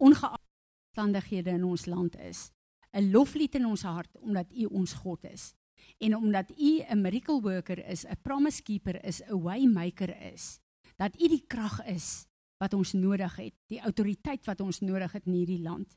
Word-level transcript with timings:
ongeag 0.00 0.36
omstandighede 0.88 1.50
in 1.50 1.64
ons 1.64 1.86
land 1.86 2.16
is. 2.18 2.50
'n 2.92 3.10
Loflied 3.10 3.54
in 3.54 3.66
ons 3.66 3.82
hart 3.82 4.18
omdat 4.18 4.52
U 4.52 4.64
ons 4.64 4.92
God 4.92 5.24
is 5.24 5.54
en 5.98 6.16
omdat 6.16 6.50
U 6.50 6.82
'n 6.88 7.00
miracle 7.00 7.40
worker 7.40 7.78
is, 7.86 8.04
'n 8.04 8.20
promise 8.22 8.62
keeper 8.62 9.04
is, 9.04 9.22
'n 9.22 9.42
way 9.42 9.64
maker 9.64 10.10
is. 10.32 10.58
Dat 10.96 11.20
U 11.20 11.28
die 11.28 11.44
krag 11.46 11.84
is 11.84 12.26
wat 12.58 12.74
ons 12.74 12.92
nodig 12.92 13.36
het, 13.36 13.54
die 13.66 13.80
autoriteit 13.80 14.44
wat 14.46 14.60
ons 14.60 14.80
nodig 14.80 15.12
het 15.12 15.26
in 15.26 15.32
hierdie 15.32 15.62
land. 15.62 15.96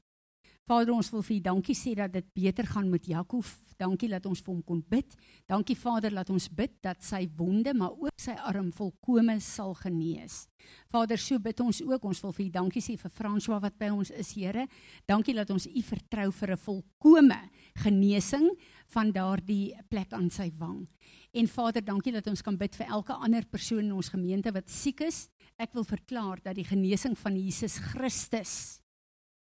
Vader, 0.63 0.93
ons 0.95 1.09
wil 1.11 1.23
vir 1.27 1.35
U 1.35 1.39
dankie 1.43 1.73
sê 1.75 1.91
dat 1.97 2.13
dit 2.13 2.27
beter 2.37 2.63
gaan 2.71 2.87
met 2.87 3.03
Jakob. 3.03 3.43
Dankie 3.75 4.07
dat 4.07 4.23
ons 4.29 4.39
vir 4.39 4.53
hom 4.53 4.61
kon 4.63 4.79
bid. 4.87 5.15
Dankie 5.49 5.75
Vader 5.75 6.13
dat 6.15 6.29
ons 6.31 6.45
bid 6.55 6.77
dat 6.85 7.01
sy 7.03 7.25
wonde, 7.35 7.73
maar 7.75 7.91
ook 7.91 8.21
sy 8.21 8.31
arm 8.47 8.69
volkome 8.71 9.35
sal 9.43 9.73
genees. 9.75 10.45
Vader, 10.87 11.19
so 11.19 11.35
bid 11.43 11.59
ons 11.59 11.81
ook. 11.83 12.05
Ons 12.07 12.21
wil 12.23 12.31
vir 12.37 12.45
U 12.45 12.49
dankie 12.53 12.83
sê 12.85 12.95
vir 13.01 13.11
François 13.11 13.59
wat 13.59 13.75
by 13.75 13.89
ons 13.91 14.13
is, 14.15 14.31
Here. 14.37 14.63
Dankie 15.09 15.35
dat 15.35 15.51
ons 15.51 15.67
U 15.67 15.83
vertrou 15.83 16.29
vir 16.31 16.53
'n 16.55 16.57
volkome 16.57 17.41
genesing 17.83 18.47
van 18.87 19.11
daardie 19.11 19.75
plek 19.89 20.13
aan 20.13 20.29
sy 20.29 20.49
wang. 20.57 20.87
En 21.33 21.47
Vader, 21.47 21.83
dankie 21.83 22.13
dat 22.13 22.27
ons 22.27 22.41
kan 22.41 22.55
bid 22.55 22.73
vir 22.75 22.87
elke 22.87 23.11
ander 23.13 23.43
persoon 23.43 23.83
in 23.83 23.91
ons 23.91 24.09
gemeente 24.09 24.53
wat 24.53 24.69
siek 24.69 25.01
is. 25.01 25.27
Ek 25.59 25.73
wil 25.73 25.83
verklaar 25.83 26.39
dat 26.41 26.55
die 26.55 26.63
genesing 26.63 27.17
van 27.17 27.35
Jesus 27.35 27.77
Christus 27.79 28.82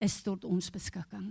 is 0.00 0.22
tot 0.24 0.45
ons 0.48 0.72
beskikking. 0.72 1.30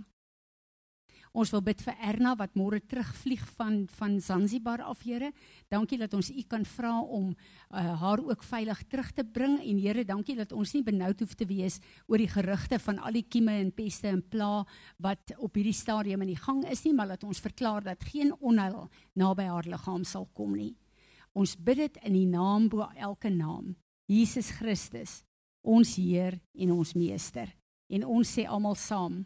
Ons 1.30 1.52
wil 1.54 1.60
bid 1.62 1.78
vir 1.84 1.94
Erna 2.02 2.32
wat 2.34 2.56
môre 2.58 2.80
terugvlieg 2.82 3.42
van 3.54 3.84
van 3.94 4.16
Zanzibar 4.18 4.82
af, 4.82 5.04
Here. 5.06 5.30
Dankie 5.70 5.98
dat 6.00 6.14
ons 6.14 6.30
U 6.30 6.42
kan 6.50 6.64
vra 6.66 6.96
om 7.00 7.28
uh, 7.30 7.84
haar 8.00 8.18
ook 8.18 8.42
veilig 8.42 8.80
terug 8.90 9.12
te 9.14 9.22
bring 9.22 9.60
en 9.62 9.78
Here, 9.78 10.02
dankie 10.04 10.34
dat 10.34 10.50
ons 10.52 10.74
nie 10.74 10.82
benoud 10.82 11.22
hoef 11.22 11.36
te 11.38 11.46
wees 11.46 11.78
oor 12.08 12.18
die 12.18 12.30
gerugte 12.30 12.80
van 12.82 12.98
al 12.98 13.14
die 13.14 13.26
kieme 13.30 13.54
en 13.60 13.70
peste 13.70 14.10
en 14.10 14.24
pla 14.26 14.64
wat 14.98 15.36
op 15.38 15.54
hierdie 15.54 15.76
stadium 15.76 16.26
in 16.26 16.32
die 16.34 16.40
gang 16.40 16.64
is 16.66 16.82
nie, 16.84 16.96
maar 16.98 17.14
dat 17.14 17.22
ons 17.24 17.42
verklaar 17.42 17.86
dat 17.86 18.02
geen 18.10 18.34
onheil 18.40 18.88
naby 19.14 19.46
haar 19.46 19.70
liggaam 19.70 20.02
sal 20.04 20.26
kom 20.34 20.58
nie. 20.58 20.74
Ons 21.30 21.54
bid 21.54 21.78
dit 21.78 22.02
in 22.10 22.18
die 22.18 22.26
naam 22.26 22.66
bo 22.68 22.90
elke 22.98 23.30
naam, 23.30 23.76
Jesus 24.10 24.50
Christus, 24.58 25.20
ons 25.62 25.94
Heer 25.94 26.40
en 26.58 26.74
ons 26.74 26.96
Meester 26.98 27.54
en 27.90 28.06
ons 28.06 28.32
sê 28.38 28.46
almal 28.46 28.78
saam. 28.78 29.24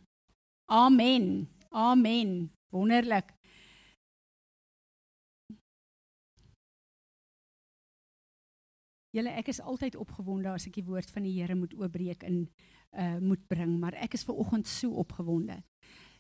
Amen. 0.67 1.49
Amen. 1.71 2.51
Wonderlik. 2.73 3.33
Julle 9.15 9.31
ek 9.39 9.53
is 9.53 9.61
altyd 9.63 9.95
opgewonde 10.01 10.51
as 10.51 10.67
ek 10.67 10.81
die 10.81 10.89
woord 10.89 11.11
van 11.15 11.23
die 11.23 11.37
Here 11.37 11.55
moet 11.55 11.75
oopbreek 11.79 12.25
en 12.27 12.47
uh 12.95 13.19
moet 13.23 13.43
bring, 13.51 13.77
maar 13.79 13.95
ek 13.99 14.15
is 14.15 14.25
ver 14.27 14.39
oggend 14.39 14.67
so 14.71 14.91
opgewonde. 15.03 15.61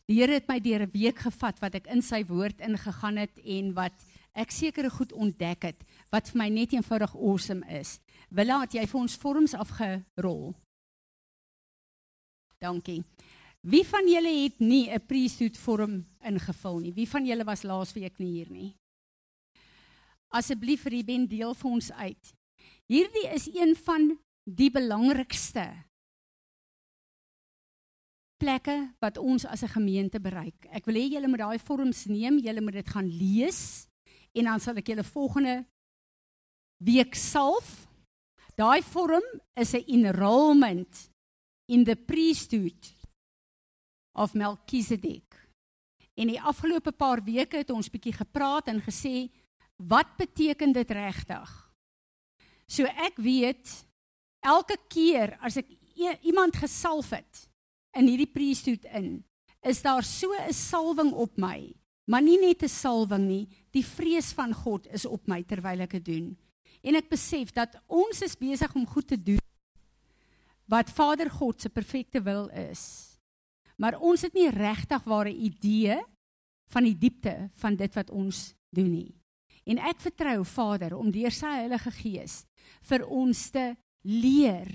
Die 0.06 0.20
Here 0.20 0.36
het 0.36 0.48
my 0.48 0.60
deur 0.60 0.86
'n 0.86 0.92
week 0.92 1.18
gevat 1.18 1.58
wat 1.60 1.74
ek 1.74 1.86
in 1.86 2.02
sy 2.02 2.24
woord 2.24 2.60
ingegaan 2.60 3.16
het 3.16 3.38
en 3.38 3.72
wat 3.74 3.94
ek 4.34 4.50
sekere 4.50 4.90
goed 4.90 5.12
ontdek 5.12 5.62
het 5.62 5.84
wat 6.10 6.28
vir 6.28 6.38
my 6.38 6.48
net 6.48 6.72
eenvoudig 6.72 7.14
awesome 7.14 7.66
is. 7.66 8.00
Willa, 8.30 8.60
het 8.60 8.74
jy 8.74 8.86
vir 8.86 9.00
ons 9.00 9.16
vorms 9.16 9.54
afgerol? 9.54 10.54
Dankie. 12.58 13.02
Wie 13.64 13.84
van 13.88 14.08
julle 14.08 14.42
het 14.42 14.58
nie 14.60 14.90
'n 14.90 15.06
priesthood 15.06 15.56
vorm 15.56 16.04
ingevul 16.20 16.78
nie? 16.78 16.92
Wie 16.92 17.08
van 17.08 17.26
julle 17.26 17.44
was 17.44 17.62
laasweek 17.62 18.18
nie 18.18 18.32
hier 18.32 18.50
nie? 18.50 18.76
Asseblief 20.28 20.84
Ruben 20.84 21.26
deel 21.26 21.54
vir 21.54 21.70
ons 21.70 21.92
uit. 21.92 22.34
Hierdie 22.86 23.28
is 23.34 23.48
een 23.54 23.76
van 23.76 24.18
die 24.44 24.70
belangrikste 24.70 25.84
plekke 28.36 28.94
wat 29.00 29.18
ons 29.18 29.46
as 29.46 29.62
'n 29.62 29.68
gemeente 29.68 30.20
bereik. 30.20 30.66
Ek 30.70 30.84
wil 30.84 30.94
hê 30.94 31.08
julle 31.08 31.28
moet 31.28 31.38
daai 31.38 31.58
vorms 31.58 32.04
neem, 32.06 32.38
julle 32.38 32.60
moet 32.60 32.72
dit 32.72 32.88
gaan 32.88 33.08
lees 33.08 33.86
en 34.34 34.44
dan 34.44 34.60
sal 34.60 34.76
ek 34.76 34.86
julle 34.86 35.04
volgende 35.04 35.64
week 36.84 37.14
salf. 37.14 37.88
Daai 38.56 38.82
vorm 38.82 39.24
is 39.54 39.74
'n 39.74 39.84
enrollment 39.86 41.13
in 41.66 41.84
the 41.84 41.96
priesthood 41.96 42.92
of 44.12 44.34
Melchizedek. 44.34 45.34
En 46.14 46.30
die 46.30 46.40
afgelope 46.40 46.92
paar 46.92 47.22
weke 47.24 47.62
het 47.62 47.72
ons 47.74 47.90
bietjie 47.90 48.14
gepraat 48.14 48.68
en 48.70 48.82
gesê 48.84 49.30
wat 49.76 50.14
beteken 50.18 50.72
dit 50.72 50.90
regtig? 50.94 51.50
So 52.70 52.86
ek 52.86 53.18
weet 53.18 53.72
elke 54.44 54.78
keer 54.88 55.34
as 55.42 55.58
ek 55.58 55.72
iemand 56.22 56.56
gesalf 56.56 57.10
het 57.14 57.46
in 57.98 58.08
hierdie 58.10 58.30
priesthood 58.30 58.86
in, 58.94 59.24
is 59.62 59.82
daar 59.82 60.04
so 60.04 60.30
'n 60.32 60.52
salwing 60.52 61.12
op 61.12 61.36
my, 61.38 61.74
maar 62.06 62.22
nie 62.22 62.38
net 62.38 62.62
'n 62.62 62.68
salwing 62.68 63.26
nie, 63.26 63.48
die 63.70 63.84
vrees 63.84 64.32
van 64.32 64.52
God 64.52 64.86
is 64.86 65.06
op 65.06 65.26
my 65.26 65.42
terwyl 65.42 65.80
ek 65.80 65.90
dit 65.90 66.04
doen. 66.04 66.36
En 66.82 66.94
ek 66.94 67.08
besef 67.08 67.52
dat 67.52 67.80
ons 67.86 68.22
is 68.22 68.36
besig 68.36 68.74
om 68.74 68.86
goed 68.86 69.08
te 69.08 69.22
doen 69.22 69.38
wat 70.70 70.90
Vader 70.90 71.30
God 71.30 71.60
se 71.60 71.68
perfekte 71.68 72.22
wil 72.22 72.48
is. 72.48 73.14
Maar 73.76 73.98
ons 73.98 74.22
het 74.22 74.34
nie 74.34 74.48
regtig 74.50 75.04
ware 75.04 75.32
idee 75.32 75.98
van 76.72 76.86
die 76.86 76.96
diepte 76.98 77.50
van 77.60 77.76
dit 77.76 77.94
wat 77.94 78.10
ons 78.10 78.54
doen 78.74 78.90
nie. 78.90 79.12
En 79.64 79.80
ek 79.80 80.00
vertrou 80.04 80.44
Vader 80.44 80.96
om 80.96 81.10
deur 81.12 81.32
sy 81.32 81.50
Heilige 81.64 81.92
Gees 81.96 82.42
vir 82.84 83.04
ons 83.08 83.48
te 83.52 83.72
leer 84.04 84.68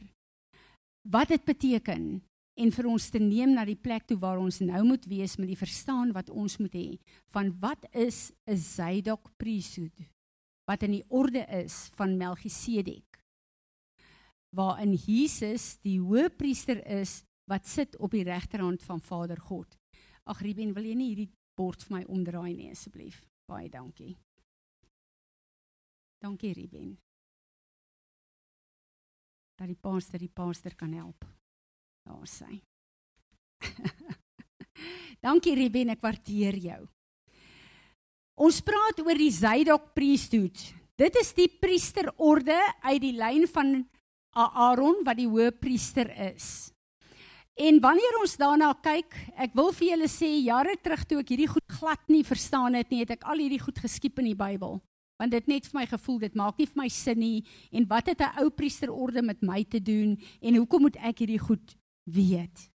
wat 1.10 1.30
dit 1.30 1.44
beteken 1.46 2.20
en 2.60 2.72
vir 2.76 2.88
ons 2.90 3.06
te 3.14 3.22
neem 3.22 3.54
na 3.56 3.64
die 3.66 3.78
plek 3.80 4.08
toe 4.10 4.18
waar 4.20 4.42
ons 4.42 4.60
nou 4.66 4.82
moet 4.88 5.06
wees 5.10 5.38
met 5.40 5.52
die 5.52 5.60
verstaan 5.60 6.12
wat 6.16 6.32
ons 6.34 6.58
moet 6.60 6.74
hê 6.76 6.88
van 7.34 7.54
wat 7.62 7.86
is 7.94 8.32
'n 8.48 8.58
Zadok 8.58 9.32
priesthood 9.38 9.96
wat 10.68 10.84
in 10.84 10.92
die 11.00 11.06
orde 11.10 11.46
is 11.64 11.90
van 11.96 12.18
Melchisedek 12.18 13.22
waarin 14.56 14.96
Jesus 14.98 15.78
die 15.86 16.00
hoëpriester 16.02 16.82
is 17.00 17.24
wat 17.50 17.68
sit 17.68 17.98
op 17.98 18.14
die 18.14 18.24
regterhand 18.24 18.84
van 18.86 19.02
Vader 19.02 19.40
God. 19.42 19.78
Ag 20.30 20.42
Ruben, 20.46 20.74
wil 20.74 20.86
jy 20.86 20.96
nie 20.98 21.12
hierdie 21.12 21.32
bord 21.58 21.84
vir 21.86 21.98
my 21.98 22.04
omdraai 22.10 22.54
nie 22.54 22.70
asseblief? 22.72 23.24
Baie 23.50 23.70
dankie. 23.70 24.14
Dankie 26.22 26.54
Ruben. 26.54 26.94
Dat 29.58 29.68
die 29.68 29.80
paaster 29.80 30.22
die 30.22 30.32
paaster 30.32 30.76
kan 30.78 30.94
help. 30.94 31.26
Daar 32.06 32.30
sê. 32.30 32.60
dankie 35.26 35.56
Ruben, 35.58 35.94
ek 35.96 36.04
waardeer 36.04 36.60
jou. 36.64 36.82
Ons 38.40 38.62
praat 38.64 39.02
oor 39.04 39.20
die 39.20 39.34
Zadok 39.36 39.90
priesthood. 39.98 40.62
Dit 41.00 41.18
is 41.20 41.34
die 41.36 41.50
priesterorde 41.50 42.56
uit 42.86 43.02
die 43.04 43.16
lyn 43.18 43.48
van 43.52 43.82
Aaron 44.34 45.02
wat 45.06 45.18
die 45.18 45.28
hoëpriester 45.28 46.10
is. 46.34 46.72
En 47.60 47.80
wanneer 47.84 48.20
ons 48.22 48.38
daarna 48.40 48.72
kyk, 48.80 49.16
ek 49.36 49.56
wil 49.58 49.74
vir 49.76 49.90
julle 49.90 50.08
sê 50.08 50.30
jare 50.46 50.78
terug 50.80 51.04
toe 51.04 51.20
ek 51.20 51.34
hierdie 51.34 51.50
goed 51.52 51.66
glad 51.80 52.00
nie 52.08 52.24
verstaan 52.24 52.78
het 52.80 52.88
nie, 52.88 53.02
het 53.04 53.18
ek 53.18 53.26
al 53.28 53.42
hierdie 53.42 53.60
goed 53.60 53.82
geskiep 53.84 54.22
in 54.22 54.30
die 54.32 54.38
Bybel. 54.38 54.80
Want 55.20 55.36
dit 55.36 55.50
net 55.52 55.68
vir 55.68 55.82
my 55.82 55.86
gevoel 55.92 56.22
dit 56.24 56.38
maak 56.40 56.60
nie 56.60 56.70
vir 56.70 56.80
my 56.80 56.88
sin 56.88 57.20
nie 57.20 57.44
en 57.76 57.88
wat 57.90 58.08
het 58.08 58.22
'n 58.22 58.40
ou 58.40 58.50
priesterorde 58.50 59.22
met 59.22 59.42
my 59.42 59.64
te 59.64 59.82
doen 59.84 60.16
en 60.42 60.56
hoekom 60.56 60.82
moet 60.88 60.96
ek 60.96 61.20
hierdie 61.20 61.40
goed 61.40 61.76
weet? 62.08 62.70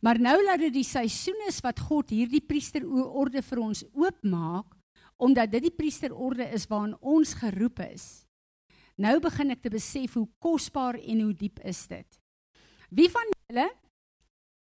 Maar 0.00 0.18
nou 0.18 0.38
dat 0.46 0.58
dit 0.58 0.72
die 0.72 0.84
seisoen 0.84 1.46
is 1.48 1.60
wat 1.60 1.80
God 1.80 2.10
hierdie 2.10 2.40
priesterorde 2.40 3.42
vir 3.42 3.58
ons 3.58 3.84
oopmaak, 3.92 4.74
omdat 5.16 5.50
dit 5.50 5.62
die 5.62 5.76
priesterorde 5.76 6.48
is 6.52 6.66
waarna 6.66 6.96
ons 7.00 7.34
geroep 7.34 7.80
is, 7.80 8.23
Nou 8.94 9.16
begin 9.18 9.50
ek 9.50 9.64
te 9.64 9.72
besef 9.74 10.14
hoe 10.14 10.28
kosbaar 10.38 10.94
en 11.02 11.24
hoe 11.24 11.32
diep 11.34 11.58
is 11.66 11.86
dit. 11.90 12.20
Wie 12.94 13.08
van 13.10 13.32
julle 13.32 13.66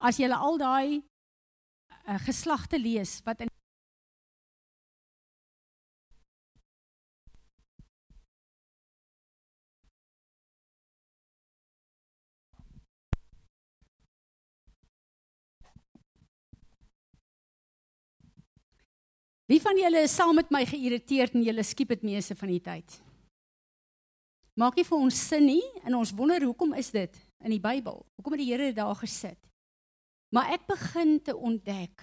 as 0.05 0.21
julle 0.21 0.37
al 0.37 0.57
daai 0.61 1.01
uh, 1.01 2.17
geslagte 2.25 2.81
lees 2.81 3.19
wat 3.25 3.45
in 3.45 3.53
Wie 19.45 19.61
van 19.61 19.77
julle 19.77 20.01
is 20.07 20.15
saam 20.17 20.39
met 20.41 20.49
my 20.49 20.63
geïrriteerd 20.65 21.35
en 21.37 21.43
julle 21.45 21.63
skiep 21.63 21.91
dit 21.93 22.07
meeste 22.09 22.33
van 22.35 22.49
die 22.49 22.63
tyd? 22.65 22.95
Maak 24.55 24.77
nie 24.77 24.87
vir 24.87 24.99
ons 24.99 25.21
sin 25.29 25.47
nie 25.47 25.63
en 25.85 25.95
ons 25.99 26.13
wonder 26.15 26.43
hoekom 26.43 26.75
is 26.79 26.91
dit 26.95 27.17
in 27.45 27.51
die 27.51 27.63
Bybel? 27.63 28.05
Hoekom 28.17 28.37
het 28.37 28.43
die 28.43 28.51
Here 28.53 28.71
dit 28.71 28.77
daar 28.77 28.97
gesit? 28.99 29.39
Maar 30.35 30.55
ek 30.57 30.67
begin 30.67 31.21
te 31.23 31.37
ontdek 31.37 32.03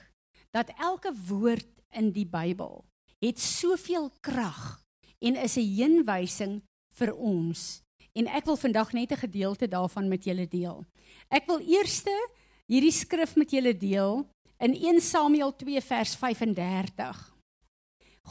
dat 0.56 0.71
elke 0.80 1.12
woord 1.27 1.69
in 1.95 2.12
die 2.15 2.27
Bybel 2.27 2.83
het 3.21 3.39
soveel 3.39 4.09
krag 4.24 4.81
en 5.21 5.36
is 5.36 5.57
'n 5.57 5.68
heenwysing 5.75 6.62
vir 6.98 7.13
ons. 7.15 7.81
En 8.15 8.27
ek 8.27 8.45
wil 8.45 8.57
vandag 8.57 8.94
net 8.94 9.12
'n 9.12 9.24
gedeelte 9.27 9.68
daarvan 9.68 10.07
met 10.07 10.24
julle 10.24 10.48
deel. 10.48 10.86
Ek 11.30 11.45
wil 11.45 11.59
eerste 11.59 12.12
hierdie 12.68 12.92
skrif 12.92 13.36
met 13.36 13.51
julle 13.51 13.77
deel 13.77 14.27
in 14.59 14.74
1 14.75 15.01
Samuel 15.01 15.56
2 15.56 15.81
vers 15.81 16.15
35. 16.15 17.36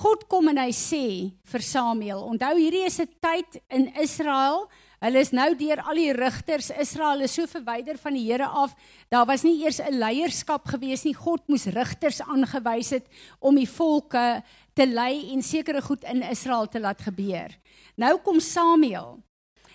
God 0.00 0.22
kom 0.32 0.48
en 0.48 0.56
hy 0.62 0.70
sê 0.72 1.04
vir 1.52 1.62
Samuel, 1.64 2.22
onthou 2.24 2.54
hierdie 2.56 2.86
is 2.88 3.00
'n 3.00 3.08
tyd 3.20 3.60
in 3.68 3.92
Israel. 4.00 4.64
Hulle 5.00 5.20
is 5.20 5.32
nou 5.32 5.54
deur 5.54 5.80
al 5.80 5.94
die 5.94 6.12
rigters. 6.12 6.70
Israel 6.70 7.20
is 7.20 7.32
so 7.32 7.46
verwyder 7.46 7.98
van 7.98 8.14
die 8.14 8.24
Here 8.24 8.46
af. 8.46 8.74
Daar 9.10 9.26
was 9.26 9.44
nie 9.44 9.62
eers 9.62 9.80
'n 9.80 9.98
leierskap 9.98 10.64
gewees 10.66 11.04
nie. 11.04 11.12
God 11.14 11.46
moes 11.48 11.66
rigters 11.66 12.20
aangewys 12.20 12.90
het 12.90 13.06
om 13.40 13.54
die 13.56 13.68
volke 13.68 14.42
te 14.74 14.86
lei 14.86 15.32
en 15.32 15.42
sekere 15.42 15.82
goed 15.82 16.04
in 16.04 16.22
Israel 16.22 16.66
te 16.66 16.80
laat 16.80 17.00
gebeur. 17.00 17.50
Nou 17.96 18.18
kom 18.18 18.40
Samuel 18.40 19.22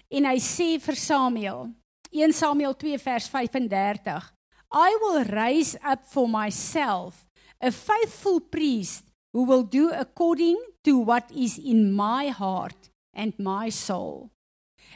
en 0.09 0.25
hy 0.25 0.37
sê 0.37 0.79
vir 0.79 0.95
Samuel 0.95 1.69
1 2.11 2.33
Samuel 2.33 2.73
2 2.73 2.97
vers 2.97 3.27
35 3.27 4.33
I 4.71 4.97
will 5.01 5.23
raise 5.23 5.77
up 5.83 6.05
for 6.05 6.27
myself 6.27 7.27
a 7.61 7.71
faithful 7.71 8.39
priest 8.39 9.03
who 9.35 9.43
will 9.43 9.63
do 9.63 9.91
according 9.91 10.55
to 10.85 10.97
what 10.97 11.29
is 11.35 11.57
in 11.57 11.91
my 11.91 12.27
heart 12.27 12.89
and 13.13 13.33
my 13.37 13.67
soul. 13.67 14.31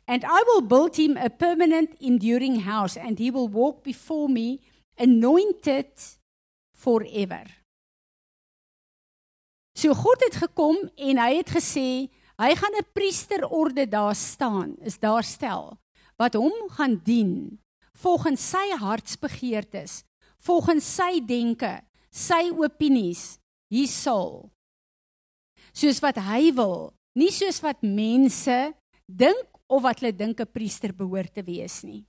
And 0.07 0.23
I 0.23 0.43
will 0.47 0.61
build 0.61 0.95
him 0.95 1.17
a 1.17 1.29
permanent, 1.29 1.97
enduring 1.99 2.61
house, 2.61 2.95
and 2.95 3.19
he 3.19 3.31
will 3.31 3.49
walk 3.49 3.83
before 3.83 4.29
me, 4.29 4.61
anointed 4.97 5.91
forever. 6.73 7.43
So 9.75 9.91
God 9.93 10.23
het 10.23 10.39
gekom 10.39 10.87
en 10.95 11.19
hy 11.19 11.33
het 11.41 11.51
gesê 11.59 12.07
hy 12.39 12.51
gaan 12.55 12.79
'n 12.79 12.87
priesterorde 12.95 13.89
daar 13.91 14.15
staan, 14.15 14.79
is 14.79 14.99
daar 14.99 15.23
stel 15.23 15.75
wat 16.15 16.39
hom 16.39 16.55
gaan 16.71 16.95
dien 17.03 17.59
volgens 17.91 18.49
sy 18.49 18.71
hartsbegeertes, 18.79 20.03
volgens 20.37 20.95
sy 20.95 21.19
denke, 21.19 21.83
sy 22.11 22.51
opinies, 22.55 23.39
hy 23.69 23.85
sal 23.87 24.49
soos 25.73 26.01
wat 26.01 26.17
hy 26.17 26.49
wil, 26.55 26.91
nie 27.15 27.31
soos 27.31 27.61
wat 27.63 27.83
mense 27.85 28.57
dink 29.05 29.59
of 29.69 29.83
wat 29.85 30.01
hulle 30.01 30.15
dink 30.15 30.41
'n 30.41 30.53
priester 30.53 30.93
behoort 30.93 31.33
te 31.33 31.43
wees 31.43 31.83
nie. 31.83 32.05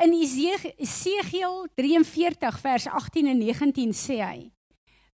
In 0.00 0.14
Esegiel 0.14 1.68
43 1.76 2.58
vers 2.60 2.86
18 2.86 3.26
en 3.26 3.38
19 3.38 3.92
sê 3.92 4.18
hy: 4.22 4.50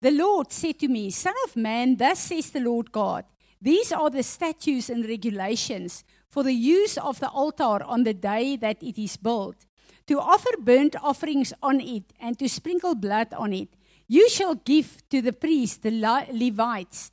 The 0.01 0.11
Lord 0.11 0.51
said 0.51 0.77
to 0.79 0.87
me, 0.87 1.09
Son 1.09 1.33
of 1.45 1.55
man, 1.55 1.95
thus 1.95 2.19
says 2.19 2.51
the 2.51 2.59
Lord 2.59 2.91
God, 2.91 3.25
these 3.59 3.91
are 3.91 4.09
the 4.09 4.23
statutes 4.23 4.89
and 4.89 5.05
regulations 5.05 6.03
for 6.29 6.43
the 6.43 6.53
use 6.53 6.97
of 6.97 7.19
the 7.19 7.29
altar 7.29 7.83
on 7.83 8.03
the 8.03 8.13
day 8.13 8.55
that 8.57 8.83
it 8.83 8.99
is 9.01 9.17
built, 9.17 9.65
to 10.05 10.19
offer 10.19 10.51
burnt 10.59 10.95
offerings 11.01 11.53
on 11.63 11.81
it 11.81 12.13
and 12.19 12.37
to 12.37 12.47
sprinkle 12.47 12.93
blood 12.93 13.33
on 13.33 13.53
it. 13.53 13.76
You 14.07 14.29
shall 14.29 14.55
give 14.55 15.07
to 15.09 15.21
the 15.21 15.33
priests, 15.33 15.77
the 15.77 15.91
Levites, 16.31 17.11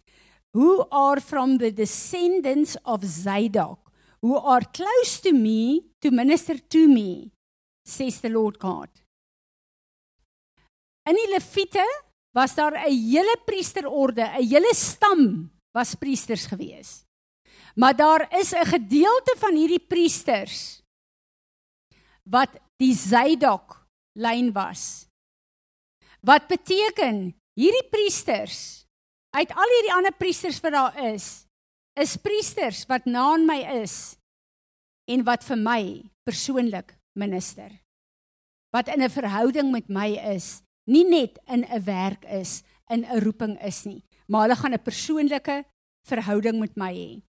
who 0.52 0.86
are 0.92 1.20
from 1.20 1.58
the 1.58 1.72
descendants 1.72 2.76
of 2.84 3.04
Zadok, 3.04 3.90
who 4.22 4.36
are 4.36 4.60
close 4.60 5.20
to 5.20 5.32
me 5.32 5.82
to 6.00 6.10
minister 6.10 6.56
to 6.56 6.88
me, 6.88 7.32
says 7.84 8.20
the 8.20 8.30
Lord 8.30 8.58
God. 8.58 8.88
In 11.04 11.18
die 11.18 11.34
Lewiete 11.34 11.84
was 12.32 12.54
daar 12.54 12.72
'n 12.72 12.90
hele 12.90 13.36
priesterorde, 13.44 14.22
'n 14.22 14.48
hele 14.48 14.72
stam 14.74 15.50
was 15.74 15.94
priesters 15.94 16.46
gewees. 16.46 17.04
Maar 17.74 17.96
daar 17.96 18.38
is 18.40 18.54
'n 18.54 18.64
gedeelte 18.64 19.34
van 19.38 19.54
hierdie 19.54 19.86
priesters 19.86 20.82
wat 22.22 22.50
die 22.76 22.94
Zadok 22.94 23.86
lyn 24.12 24.52
was. 24.52 25.06
Wat 26.24 26.46
beteken 26.48 27.34
hierdie 27.52 27.86
priesters 27.92 28.86
uit 29.36 29.50
al 29.52 29.72
hierdie 29.76 29.92
ander 29.92 30.14
priesters 30.16 30.60
wat 30.64 30.72
daar 30.72 30.96
is, 31.12 31.44
is 32.00 32.16
priesters 32.16 32.84
wat 32.88 33.04
na 33.04 33.34
aan 33.34 33.44
my 33.44 33.58
is 33.82 34.16
en 35.10 35.24
wat 35.26 35.44
vir 35.44 35.60
my 35.60 35.82
persoonlik 36.24 36.94
minister. 37.18 37.68
Wat 38.72 38.88
in 38.88 39.02
'n 39.02 39.10
verhouding 39.10 39.70
met 39.70 39.88
my 39.88 40.16
is, 40.34 40.62
nie 40.86 41.04
net 41.04 41.38
in 41.46 41.64
'n 41.64 41.84
werk 41.84 42.24
is, 42.24 42.62
in 42.88 43.04
'n 43.04 43.20
roeping 43.20 43.60
is 43.60 43.84
nie, 43.84 44.02
maar 44.26 44.48
hulle 44.48 44.56
gaan 44.56 44.74
'n 44.74 44.82
persoonlike 44.82 45.64
verhouding 46.08 46.58
met 46.58 46.76
my 46.76 46.92
hê. 46.94 47.22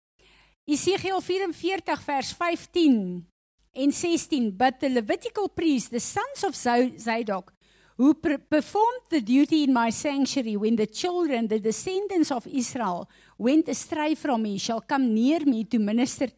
Esegiel 0.66 1.20
44 1.20 2.02
vers 2.02 2.32
15 2.32 3.26
en 3.72 3.92
16 3.92 4.56
but 4.56 4.78
the 4.80 4.88
Levitical 4.88 5.48
priests 5.48 5.88
the 5.88 6.00
sons 6.00 6.44
of 6.44 6.54
Zadok 6.54 7.53
who 7.96 8.14
performed 8.14 9.02
the 9.10 9.20
duty 9.20 9.64
in 9.64 9.72
my 9.72 9.90
sanctuary 9.90 10.56
when 10.56 10.76
the 10.76 10.86
children, 10.86 11.46
the 11.46 11.60
descendants 11.60 12.32
of 12.32 12.46
Israel, 12.46 13.08
went 13.38 13.68
astray 13.68 14.14
from 14.14 14.42
me, 14.42 14.58
shall 14.58 14.80
come 14.80 15.14
near 15.14 15.40
me 15.40 15.64
to 15.64 15.78
minister 15.78 16.28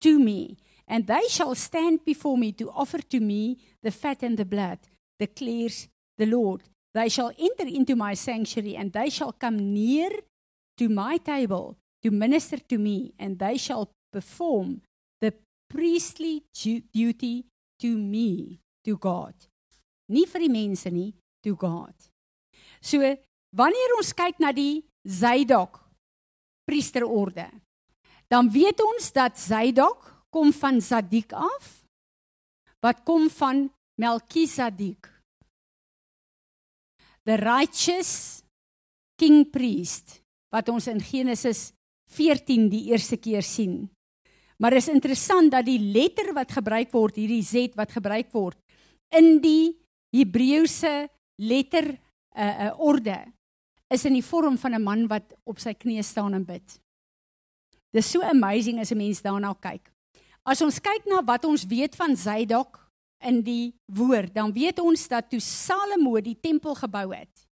to 0.00 0.18
me, 0.18 0.56
and 0.88 1.06
they 1.06 1.28
shall 1.28 1.54
stand 1.54 2.04
before 2.04 2.38
me 2.38 2.52
to 2.52 2.70
offer 2.70 2.98
to 2.98 3.20
me 3.20 3.58
the 3.82 3.90
fat 3.90 4.22
and 4.22 4.38
the 4.38 4.44
blood, 4.44 4.78
declares 5.18 5.88
the 6.16 6.26
Lord. 6.26 6.62
They 6.94 7.08
shall 7.08 7.32
enter 7.38 7.66
into 7.66 7.94
my 7.94 8.14
sanctuary, 8.14 8.76
and 8.76 8.92
they 8.92 9.10
shall 9.10 9.32
come 9.32 9.72
near 9.72 10.10
to 10.78 10.88
my 10.88 11.18
table 11.18 11.76
to 12.02 12.10
minister 12.10 12.58
to 12.58 12.78
me, 12.78 13.12
and 13.18 13.38
they 13.38 13.56
shall 13.56 13.90
perform 14.12 14.82
the 15.20 15.32
priestly 15.68 16.42
duty 16.92 17.44
to 17.80 17.98
me, 17.98 18.60
to 18.84 18.96
God. 18.96 19.34
Nie 20.12 20.26
vir 20.28 20.44
die 20.44 20.52
mense 20.52 20.92
nie, 20.92 21.10
to 21.42 21.56
God. 21.58 21.94
So 22.82 23.00
wanneer 23.56 23.96
ons 23.98 24.12
kyk 24.16 24.40
na 24.42 24.52
die 24.54 24.82
Zadok 25.02 25.80
priesterorde, 26.68 27.48
dan 28.30 28.48
weet 28.52 28.80
ons 28.84 29.10
dat 29.12 29.38
Zadok 29.40 30.06
kom 30.32 30.52
van 30.56 30.80
Sadik 30.80 31.34
af 31.36 31.80
wat 32.82 33.04
kom 33.06 33.28
van 33.30 33.68
Melkisedek. 34.00 35.06
The 37.22 37.36
righteous 37.38 38.42
king 39.20 39.44
priest 39.52 40.18
wat 40.50 40.70
ons 40.72 40.88
in 40.90 40.98
Genesis 40.98 41.70
14 42.12 42.66
die 42.72 42.88
eerste 42.90 43.20
keer 43.22 43.44
sien. 43.46 43.86
Maar 44.58 44.78
is 44.78 44.90
interessant 44.90 45.52
dat 45.54 45.66
die 45.66 45.78
letter 45.78 46.32
wat 46.34 46.52
gebruik 46.54 46.90
word, 46.94 47.18
hierdie 47.18 47.42
Z 47.42 47.76
wat 47.78 47.94
gebruik 47.94 48.32
word 48.34 48.58
in 49.14 49.38
die 49.44 49.74
Hebreëse 50.12 51.08
letter 51.40 51.86
'n 51.88 51.96
uh, 51.96 52.42
eh, 52.42 52.44
'n 52.44 52.60
uh, 52.60 52.66
eh, 52.66 52.80
orde 52.80 53.32
is 53.88 54.04
in 54.04 54.12
die 54.12 54.24
vorm 54.24 54.58
van 54.58 54.74
'n 54.74 54.82
man 54.82 55.06
wat 55.08 55.34
op 55.44 55.58
sy 55.58 55.72
knieë 55.74 56.02
staan 56.02 56.34
en 56.34 56.44
bid. 56.44 56.80
Dis 57.92 58.10
so 58.10 58.20
amazing 58.20 58.80
as 58.80 58.90
'n 58.90 58.96
mens 58.96 59.22
daarna 59.22 59.54
kyk. 59.54 59.92
As 60.42 60.62
ons 60.62 60.80
kyk 60.80 61.04
na 61.06 61.22
wat 61.22 61.44
ons 61.44 61.64
weet 61.64 61.94
van 61.96 62.16
Zadok 62.16 62.80
in 63.20 63.42
die 63.42 63.74
woord, 63.86 64.34
dan 64.34 64.52
weet 64.52 64.78
ons 64.78 65.08
dat 65.08 65.30
toe 65.30 65.40
Salomo 65.40 66.20
die 66.20 66.38
tempel 66.40 66.74
gebou 66.74 67.14
het, 67.14 67.48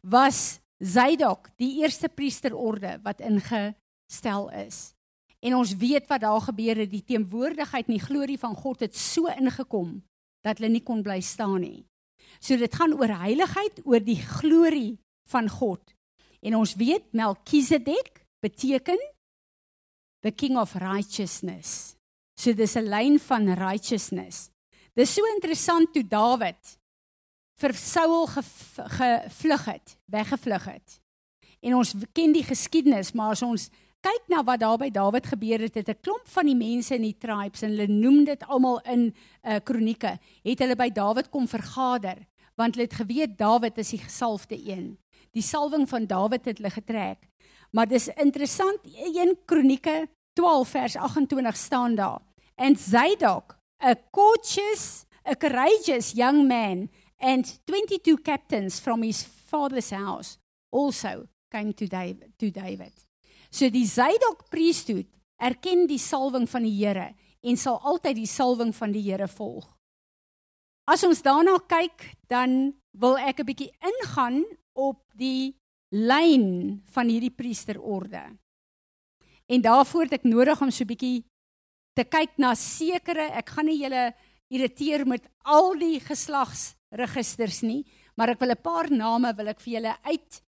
was 0.00 0.60
Zadok 0.78 1.48
die 1.56 1.80
eerste 1.82 2.08
priesterorde 2.08 2.98
wat 3.02 3.20
ingestel 3.20 4.50
is. 4.50 4.94
En 5.40 5.54
ons 5.54 5.76
weet 5.76 6.08
wat 6.08 6.20
daar 6.20 6.40
gebeur 6.40 6.76
het, 6.76 6.90
die 6.90 7.04
teenwoordigheid 7.04 7.86
en 7.86 7.96
die 7.98 8.06
glorie 8.06 8.38
van 8.38 8.56
God 8.56 8.80
het 8.80 8.96
so 8.96 9.26
ingekom 9.26 10.02
dat 10.42 10.58
hulle 10.58 10.72
nie 10.72 10.82
kon 10.82 11.02
bly 11.02 11.20
staan 11.20 11.60
nie. 11.60 11.84
So 12.40 12.56
dit 12.56 12.74
gaan 12.74 12.94
oor 12.94 13.12
heiligheid, 13.24 13.80
oor 13.84 14.02
die 14.04 14.20
glorie 14.20 14.98
van 15.30 15.48
God. 15.48 15.94
En 16.44 16.56
ons 16.56 16.74
weet 16.76 17.12
Melkisedek 17.12 18.24
beteken 18.44 19.00
the 20.20 20.32
king 20.32 20.58
of 20.58 20.74
righteousness. 20.74 21.96
So 22.36 22.52
dis 22.52 22.76
'n 22.76 22.88
lyn 22.88 23.18
van 23.18 23.54
righteousness. 23.54 24.50
Dis 24.94 25.14
so 25.14 25.22
interessant 25.34 25.92
toe 25.92 26.04
Dawid 26.06 26.78
vir 27.60 27.72
Saul 27.74 28.26
gevlug 28.26 29.64
het, 29.64 29.96
weggevlug 30.04 30.64
het. 30.64 31.00
En 31.60 31.74
ons 31.74 31.94
ken 32.12 32.32
die 32.32 32.44
geskiedenis, 32.44 33.12
maar 33.12 33.30
as 33.30 33.42
ons 33.42 33.70
kyk 34.04 34.28
na 34.28 34.42
wat 34.44 34.60
daar 34.60 34.78
by 34.80 34.90
Dawid 34.92 35.26
gebeur 35.32 35.64
het, 35.64 35.74
het 35.74 35.88
'n 35.88 36.00
klomp 36.02 36.28
van 36.28 36.46
die 36.46 36.56
mense 36.56 36.94
in 36.94 37.02
die 37.02 37.18
tribes 37.18 37.62
en 37.62 37.70
hulle 37.70 37.88
noem 37.88 38.24
dit 38.24 38.42
almal 38.46 38.80
in 38.84 39.14
uh 39.42 39.60
kronieke, 39.64 40.18
het 40.44 40.58
hulle 40.58 40.76
by 40.76 40.90
Dawid 40.90 41.30
kom 41.30 41.48
vergader, 41.48 42.18
want 42.56 42.74
hulle 42.74 42.86
het 42.86 43.00
geweet 43.00 43.38
Dawid 43.38 43.78
is 43.78 43.90
die 43.90 43.98
gesalfde 43.98 44.56
een. 44.56 44.98
Die 45.32 45.42
salwing 45.42 45.88
van 45.88 46.06
Dawid 46.06 46.44
het 46.44 46.58
hulle 46.58 46.70
getrek. 46.70 47.18
Maar 47.70 47.88
dis 47.88 48.08
interessant, 48.08 48.78
1 48.84 49.38
Kronieke 49.44 50.08
12 50.32 50.68
vers 50.68 50.96
28 50.96 51.56
staan 51.56 51.94
daar. 51.94 52.20
And 52.54 52.78
Zadok, 52.78 53.58
a 53.82 53.94
courteous, 54.10 55.04
a 55.26 55.34
courageous 55.34 56.12
young 56.12 56.46
man 56.46 56.88
and 57.18 57.58
22 57.64 58.22
captains 58.22 58.80
from 58.80 59.02
his 59.02 59.24
father's 59.46 59.90
house 59.90 60.38
also 60.70 61.26
came 61.50 61.72
to 61.74 61.86
David, 61.86 62.32
to 62.36 62.50
David. 62.50 62.92
So 63.54 63.70
die 63.70 63.86
Zadok 63.86 64.48
priesthood 64.50 65.06
erken 65.38 65.84
die 65.86 66.00
salwing 66.02 66.48
van 66.50 66.64
die 66.66 66.74
Here 66.74 67.12
en 67.44 67.58
sal 67.60 67.78
altyd 67.86 68.16
die 68.18 68.30
salwing 68.30 68.72
van 68.74 68.90
die 68.90 69.04
Here 69.04 69.28
volg. 69.30 69.68
As 70.90 71.04
ons 71.06 71.22
daarna 71.22 71.54
kyk, 71.70 72.02
dan 72.28 72.74
wil 72.98 73.14
ek 73.16 73.40
'n 73.40 73.46
bietjie 73.46 73.70
ingaan 73.78 74.42
op 74.74 74.98
die 75.14 75.54
lyn 75.94 76.82
van 76.90 77.08
hierdie 77.08 77.30
priesterorde. 77.30 78.36
En 79.46 79.60
daarvoor 79.62 80.02
het 80.02 80.12
ek 80.12 80.24
nodig 80.24 80.60
om 80.60 80.70
so 80.70 80.82
'n 80.82 80.90
bietjie 80.90 81.24
te 81.94 82.04
kyk 82.04 82.38
na 82.38 82.54
sekere, 82.54 83.30
ek 83.38 83.48
gaan 83.48 83.66
nie 83.66 83.78
julle 83.78 84.14
irriteer 84.50 85.06
met 85.06 85.22
al 85.44 85.78
die 85.78 86.00
geslagsregisters 86.00 87.62
nie, 87.62 87.86
maar 88.16 88.30
ek 88.30 88.40
wil 88.40 88.50
'n 88.50 88.62
paar 88.62 88.90
name 88.90 89.32
wil 89.36 89.48
ek 89.48 89.60
vir 89.60 89.72
julle 89.74 89.96
uit 90.02 90.42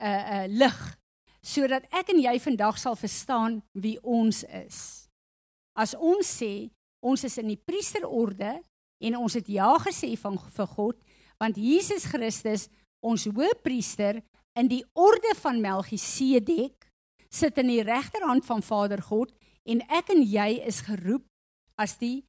uh 0.00 0.24
uh 0.32 0.46
lig 0.48 0.98
sodat 1.44 1.86
ek 1.94 2.12
en 2.12 2.20
jy 2.22 2.34
vandag 2.42 2.78
sal 2.80 2.96
verstaan 2.98 3.60
wie 3.72 3.96
ons 4.02 4.42
is. 4.64 5.08
As 5.78 5.94
ons 5.94 6.26
sê 6.26 6.70
ons 7.04 7.22
is 7.24 7.38
in 7.38 7.52
die 7.52 7.60
priesterorde 7.60 8.58
en 8.98 9.16
ons 9.20 9.36
het 9.38 9.48
ja 9.48 9.70
gesê 9.82 10.14
van 10.18 10.38
vir 10.38 10.70
God, 10.74 10.98
want 11.38 11.56
Jesus 11.56 12.08
Christus, 12.10 12.66
ons 12.98 13.28
hoëpriester 13.30 14.18
in 14.58 14.70
die 14.70 14.82
orde 14.98 15.34
van 15.38 15.60
Melchisedek 15.62 16.88
sit 17.30 17.58
in 17.62 17.70
die 17.70 17.84
regterhand 17.86 18.46
van 18.48 18.64
Vader 18.64 19.02
God 19.04 19.30
en 19.68 19.84
ek 19.92 20.10
en 20.14 20.24
jy 20.24 20.58
is 20.66 20.80
geroep 20.86 21.26
as 21.78 21.94
die 22.00 22.24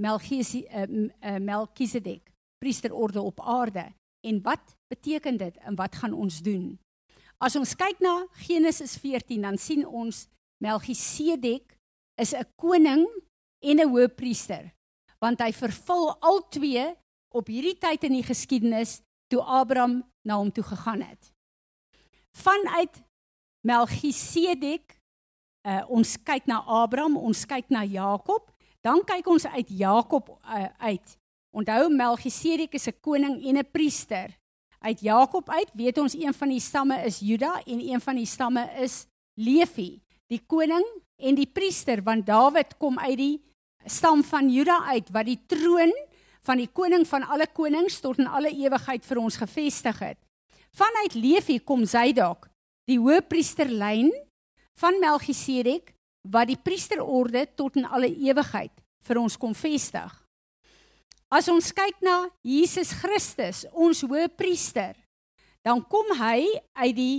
uh, 0.00 0.16
uh, 0.16 1.38
Melchisedek 1.38 2.32
priesterorde 2.62 3.20
op 3.20 3.40
aarde. 3.40 3.90
En 4.24 4.38
wat 4.42 4.76
beteken 4.88 5.36
dit 5.36 5.56
en 5.66 5.76
wat 5.76 5.98
gaan 5.98 6.14
ons 6.14 6.40
doen? 6.42 6.78
As 7.42 7.56
ons 7.58 7.74
kyk 7.74 7.98
na 7.98 8.22
Genesis 8.46 8.94
14, 9.02 9.42
dan 9.42 9.56
sien 9.58 9.82
ons 9.82 10.28
Melchisedek 10.62 11.74
is 12.14 12.30
'n 12.38 12.46
koning 12.54 13.02
en 13.58 13.80
'n 13.80 13.90
hoëpriester, 13.90 14.70
want 15.18 15.40
hy 15.42 15.50
vervul 15.50 16.14
al 16.22 16.38
twee 16.50 16.94
op 17.34 17.46
hierdie 17.50 17.74
tyd 17.74 18.04
in 18.04 18.12
die 18.12 18.22
geskiedenis 18.22 19.02
toe 19.26 19.42
Abraham 19.42 20.04
na 20.22 20.38
hom 20.38 20.52
toe 20.52 20.62
gegaan 20.62 21.02
het. 21.02 21.32
Vanuit 22.30 23.02
Melchisedek 23.66 25.02
uh, 25.66 25.82
ons 25.88 26.16
kyk 26.22 26.46
na 26.46 26.62
Abraham, 26.62 27.16
ons 27.16 27.44
kyk 27.44 27.70
na 27.70 27.82
Jakob, 27.82 28.52
dan 28.82 29.02
kyk 29.02 29.26
ons 29.26 29.46
uit 29.46 29.68
Jakob 29.68 30.30
uh, 30.46 30.70
uit. 30.78 31.18
Onthou 31.50 31.90
Melchisedek 31.90 32.74
is 32.74 32.86
'n 32.86 33.00
koning 33.00 33.42
en 33.42 33.58
'n 33.58 33.70
priester 33.72 34.30
uit 34.82 35.00
Jakob 35.00 35.50
uit 35.50 35.70
weet 35.78 35.98
ons 35.98 36.14
een 36.14 36.34
van 36.34 36.50
die 36.52 36.60
stamme 36.60 36.98
is 37.06 37.20
Juda 37.22 37.60
en 37.64 37.80
een 37.80 38.00
van 38.00 38.18
die 38.18 38.26
stamme 38.26 38.66
is 38.82 39.06
Levi, 39.34 40.00
die 40.26 40.42
koning 40.46 40.84
en 41.16 41.38
die 41.38 41.46
priester 41.46 42.02
want 42.02 42.26
Dawid 42.26 42.76
kom 42.78 42.98
uit 42.98 43.18
die 43.18 43.36
stam 43.86 44.22
van 44.24 44.50
Juda 44.50 44.82
uit 44.92 45.10
wat 45.14 45.26
die 45.26 45.38
troon 45.46 45.92
van 46.42 46.58
die 46.58 46.68
koning 46.72 47.06
van 47.06 47.22
alle 47.22 47.46
konings 47.46 48.00
tot 48.02 48.18
in 48.18 48.26
alle 48.26 48.50
ewigheid 48.50 49.06
vir 49.06 49.20
ons 49.22 49.38
gevestig 49.38 49.98
het. 50.02 50.18
Vanuit 50.72 51.14
Levi 51.14 51.58
kom 51.60 51.84
Zadok, 51.86 52.48
die 52.88 52.98
hoëpriesterlyn 52.98 54.10
van 54.80 54.98
Melchisedek 55.00 55.92
wat 56.32 56.48
die 56.50 56.58
priesterorde 56.58 57.46
tot 57.54 57.76
in 57.76 57.86
alle 57.86 58.08
ewigheid 58.10 58.72
vir 59.06 59.18
ons 59.18 59.36
kom 59.38 59.54
vestig. 59.54 60.21
As 61.32 61.48
ons 61.48 61.70
kyk 61.72 62.02
na 62.04 62.26
Jesus 62.44 62.90
Christus, 63.00 63.62
ons 63.72 64.02
hoëpriester, 64.04 64.92
dan 65.64 65.80
kom 65.88 66.10
hy 66.18 66.44
uit 66.84 66.96
die 66.98 67.16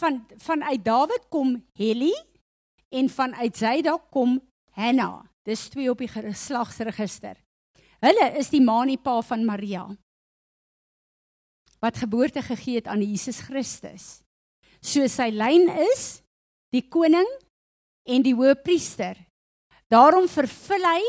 van 0.00 0.20
vanuit 0.40 0.80
Dawid 0.86 1.26
kom 1.28 1.56
Heli 1.76 2.14
en 2.94 3.10
vanuit 3.10 3.56
Zadok 3.58 4.06
kom 4.14 4.38
Hanna. 4.78 5.26
Dis 5.44 5.66
twee 5.68 5.90
op 5.90 6.00
die 6.00 6.08
geslagsregister. 6.08 7.34
Hulle 8.00 8.30
is 8.40 8.48
die 8.48 8.62
ma 8.64 8.78
en 8.86 8.94
die 8.94 9.02
pa 9.02 9.18
van 9.28 9.44
Maria 9.44 9.88
wat 11.80 11.96
geboorte 11.96 12.42
gegee 12.44 12.76
het 12.76 12.88
aan 12.92 13.00
Jesus 13.00 13.38
Christus. 13.46 14.20
So 14.84 15.06
sy 15.08 15.30
lyn 15.32 15.70
is 15.80 16.20
die 16.76 16.82
koning 16.84 17.28
en 18.04 18.24
die 18.24 18.34
hoëpriester. 18.36 19.16
Daarom 19.88 20.28
vervul 20.28 20.84
hy 20.84 21.00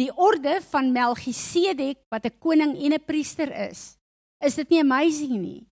die 0.00 0.10
orde 0.16 0.58
van 0.72 0.92
Melchisedek 0.94 1.98
wat 2.08 2.24
'n 2.24 2.38
koning 2.38 2.72
en 2.84 2.92
'n 2.94 3.04
priester 3.04 3.50
is. 3.68 3.98
Is 4.40 4.54
dit 4.54 4.68
nie 4.70 4.80
amazing 4.80 5.36
nie? 5.40 5.66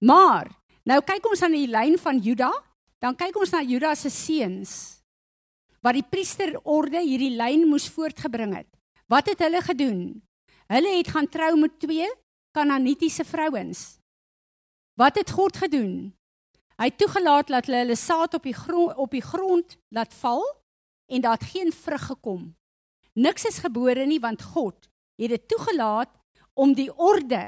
Maar 0.00 0.50
nou 0.84 1.00
kyk 1.00 1.30
ons 1.30 1.42
aan 1.42 1.52
die 1.52 1.68
lyn 1.68 1.98
van 1.98 2.18
Juda, 2.18 2.52
dan 2.98 3.16
kyk 3.16 3.36
ons 3.36 3.50
na 3.50 3.62
Juda 3.62 3.94
se 3.94 4.10
seuns 4.10 5.00
wat 5.80 5.94
die 5.94 6.08
priesterorde 6.10 7.00
hierdie 7.00 7.36
lyn 7.36 7.68
moes 7.68 7.88
voortgebring 7.88 8.54
het. 8.54 8.68
Wat 9.08 9.26
het 9.26 9.38
hulle 9.38 9.60
gedoen? 9.60 10.22
Hulle 10.66 10.96
het 10.96 11.08
gaan 11.08 11.28
trou 11.28 11.56
met 11.56 11.80
twee 11.80 12.06
Kanaanitiese 12.52 13.24
vrouens. 13.24 13.98
Wat 14.94 15.16
het 15.16 15.30
God 15.30 15.56
gedoen? 15.56 16.14
Hy 16.76 16.84
het 16.84 16.98
toegelaat 16.98 17.48
dat 17.48 17.66
hulle 17.66 17.78
hulle 17.78 17.96
saad 17.96 18.34
op 18.34 18.42
die 18.42 18.54
grond 18.54 18.96
op 18.96 19.10
die 19.10 19.22
grond 19.22 19.78
laat 19.88 20.14
val 20.14 20.42
en 21.06 21.20
daar 21.20 21.38
het 21.38 21.50
geen 21.50 21.72
vrug 21.72 22.06
gekom 22.06 22.54
Niks 23.18 23.44
is 23.50 23.60
gebore 23.60 24.06
nie 24.08 24.20
want 24.22 24.42
God 24.54 24.88
het 25.20 25.34
dit 25.34 25.44
toegelaat 25.48 26.12
om 26.58 26.72
die 26.74 26.90
orde 26.90 27.42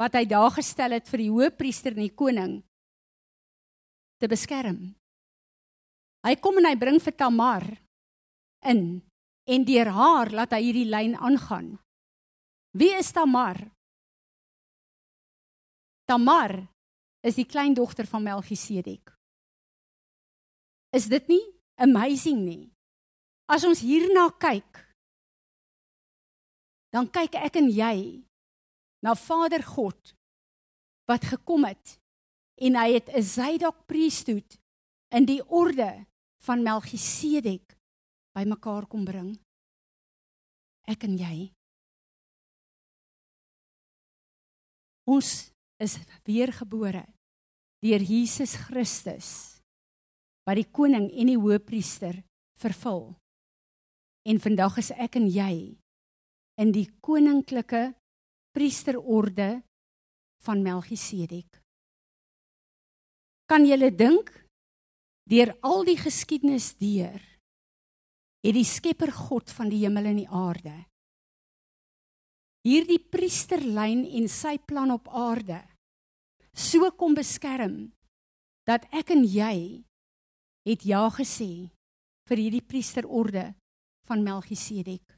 wat 0.00 0.16
hy 0.16 0.24
daar 0.28 0.50
gestel 0.54 0.96
het 0.96 1.08
vir 1.10 1.24
die 1.24 1.32
hoëpriester 1.32 1.92
en 1.92 2.06
die 2.06 2.16
koning 2.16 2.54
te 4.20 4.28
beskerm. 4.28 4.80
Hy 6.24 6.34
kom 6.40 6.60
en 6.60 6.68
hy 6.68 6.76
bring 6.80 6.98
vir 7.00 7.16
Tamar 7.16 7.66
in 8.68 9.00
en 9.50 9.64
deur 9.66 9.88
haar 9.96 10.32
laat 10.36 10.52
hy 10.54 10.60
hierdie 10.66 10.88
lyn 10.88 11.16
aangaan. 11.16 11.72
Wie 12.76 12.92
is 12.96 13.12
Tamar? 13.12 13.58
Tamar 16.08 16.54
is 17.26 17.36
die 17.40 17.48
kleindogter 17.48 18.06
van 18.08 18.24
Melchisedek. 18.24 19.12
Is 20.96 21.08
dit 21.10 21.28
nie 21.30 21.42
amazing 21.80 22.44
nie? 22.44 22.64
As 23.50 23.64
ons 23.66 23.82
hierna 23.82 24.28
kyk, 24.38 24.89
dan 26.94 27.08
kyk 27.10 27.38
ek 27.38 27.56
en 27.60 27.70
jy 27.70 28.22
na 29.02 29.14
Vader 29.14 29.62
God 29.62 30.14
wat 31.10 31.24
gekom 31.26 31.64
het 31.66 31.96
en 32.60 32.76
hy 32.76 32.88
het 32.98 33.08
'n 33.08 33.22
Zadok 33.22 33.86
priesthood 33.86 34.58
in 35.10 35.24
die 35.24 35.42
orde 35.48 36.06
van 36.44 36.62
Melchisedek 36.62 37.76
bymekaar 38.34 38.86
kom 38.86 39.04
bring. 39.04 39.38
Ek 40.86 41.04
en 41.04 41.16
jy. 41.18 41.52
Ons 45.04 45.50
is 45.80 45.98
weergebore 46.24 47.06
deur 47.80 48.02
Jesus 48.04 48.54
Christus 48.54 49.60
wat 50.46 50.56
die 50.56 50.68
koning 50.70 51.10
en 51.10 51.26
die 51.26 51.38
hoëpriester 51.38 52.22
vervul. 52.60 53.14
En 54.28 54.40
vandag 54.40 54.78
is 54.78 54.90
ek 54.90 55.16
en 55.16 55.28
jy 55.28 55.79
in 56.58 56.72
die 56.72 56.88
koninklike 57.00 57.92
priesterorde 58.54 59.62
van 60.44 60.62
Melchisedek. 60.62 61.60
Kan 63.46 63.66
jy 63.66 63.90
dink 63.90 64.30
deur 65.30 65.54
al 65.62 65.84
die 65.84 65.98
geskiedenis 65.98 66.74
deur 66.80 67.20
het 68.40 68.54
die 68.56 68.64
Skepper 68.64 69.12
God 69.12 69.50
van 69.52 69.68
die 69.70 69.84
hemel 69.84 70.10
en 70.10 70.22
die 70.22 70.30
aarde 70.30 70.74
hierdie 72.66 73.00
priesterlyn 73.00 74.02
en 74.18 74.26
sy 74.28 74.58
plan 74.68 74.92
op 74.92 75.08
aarde 75.16 75.62
so 76.52 76.90
kom 77.00 77.14
beskerm 77.16 77.92
dat 78.68 78.84
ek 78.92 79.14
en 79.14 79.24
jy 79.24 79.54
het 80.68 80.84
ja 80.84 81.06
gesê 81.14 81.70
vir 82.28 82.42
hierdie 82.42 82.62
priesterorde 82.62 83.46
van 84.06 84.22
Melchisedek. 84.22 85.09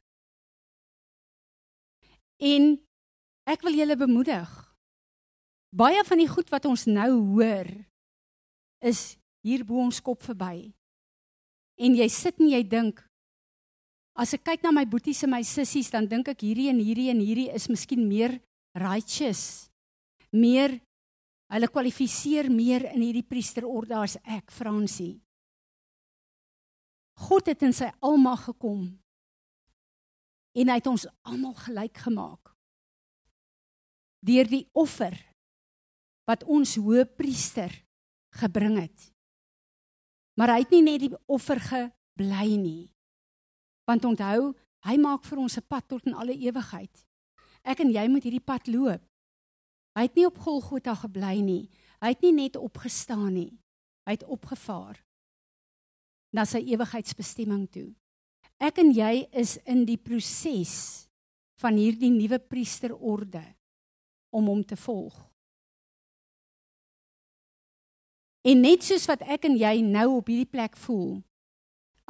En 2.43 2.75
ek 3.47 3.63
wil 3.63 3.79
julle 3.79 3.97
bemoedig. 3.99 4.51
Baie 5.73 6.03
van 6.05 6.21
die 6.21 6.29
goed 6.29 6.51
wat 6.53 6.67
ons 6.69 6.85
nou 6.91 7.11
hoor 7.37 7.71
is 8.83 9.15
hier 9.47 9.63
bo 9.65 9.79
ons 9.81 10.03
kop 10.03 10.21
verby. 10.27 10.73
En 11.79 11.95
jy 11.97 12.09
sit 12.13 12.41
en 12.43 12.51
jy 12.51 12.63
dink 12.67 13.01
as 14.19 14.35
ek 14.37 14.43
kyk 14.45 14.67
na 14.67 14.75
my 14.75 14.83
boeties 14.85 15.23
en 15.25 15.33
my 15.33 15.41
sissies 15.47 15.89
dan 15.95 16.05
dink 16.11 16.29
ek 16.29 16.43
hierdie 16.45 16.69
en 16.69 16.83
hierdie 16.83 17.09
en 17.15 17.23
hierdie 17.23 17.49
is 17.55 17.71
miskien 17.71 18.03
meer 18.05 18.37
righteous. 18.77 19.71
Meer 20.35 20.77
hulle 21.53 21.69
kwalifiseer 21.71 22.51
meer 22.53 22.91
in 22.91 23.05
hierdie 23.05 23.25
priesterorde 23.29 23.97
as 24.01 24.19
ek, 24.25 24.51
Fransie. 24.53 25.21
God 27.23 27.49
het 27.53 27.63
in 27.65 27.75
sy 27.77 27.91
almag 28.03 28.49
gekom 28.51 28.89
en 30.53 30.69
hy 30.69 30.79
het 30.79 30.89
ons 30.91 31.07
almal 31.29 31.55
gelyk 31.65 32.03
gemaak. 32.05 32.53
Deur 34.23 34.49
die 34.49 34.67
offer 34.73 35.17
wat 36.29 36.45
ons 36.45 36.77
hoëpriester 36.79 37.73
gebring 38.39 38.79
het. 38.81 39.09
Maar 40.39 40.55
hy 40.55 40.59
het 40.65 40.75
nie 40.75 40.85
net 40.87 41.05
die 41.05 41.15
offer 41.27 41.61
gebly 41.61 42.57
nie. 42.57 42.91
Want 43.89 44.07
onthou, 44.09 44.53
hy 44.87 44.97
maak 44.99 45.25
vir 45.25 45.39
ons 45.39 45.59
'n 45.59 45.67
pad 45.69 45.89
tot 45.89 46.07
in 46.07 46.15
alle 46.15 46.35
ewigheid. 46.35 47.07
Ek 47.65 47.81
en 47.81 47.91
jy 47.91 48.09
moet 48.09 48.23
hierdie 48.23 48.45
pad 48.45 48.67
loop. 48.67 49.03
Hy 49.95 50.03
het 50.03 50.15
nie 50.15 50.27
op 50.27 50.39
Golgotha 50.39 50.95
gebly 50.95 51.41
nie. 51.41 51.71
Hy 52.01 52.09
het 52.09 52.23
nie 52.23 52.33
net 52.33 52.57
opgestaan 52.57 53.33
nie. 53.33 53.59
Hy 54.07 54.17
het 54.17 54.25
opgevaar 54.25 55.05
na 56.33 56.45
sy 56.45 56.59
ewigheidsbestemming 56.59 57.69
toe. 57.71 57.95
Ek 58.63 58.79
en 58.79 58.93
jy 58.95 59.25
is 59.35 59.57
in 59.67 59.83
die 59.89 59.99
proses 59.99 60.75
van 61.59 61.79
hierdie 61.79 62.13
nuwe 62.15 62.39
priesterorde 62.39 63.43
om 64.31 64.47
hom 64.51 64.63
te 64.63 64.79
volg. 64.79 65.17
En 68.47 68.63
net 68.63 68.83
soos 68.87 69.07
wat 69.11 69.23
ek 69.27 69.47
en 69.47 69.59
jy 69.59 69.75
nou 69.87 70.09
op 70.19 70.31
hierdie 70.31 70.51
plek 70.51 70.79
voel, 70.87 71.21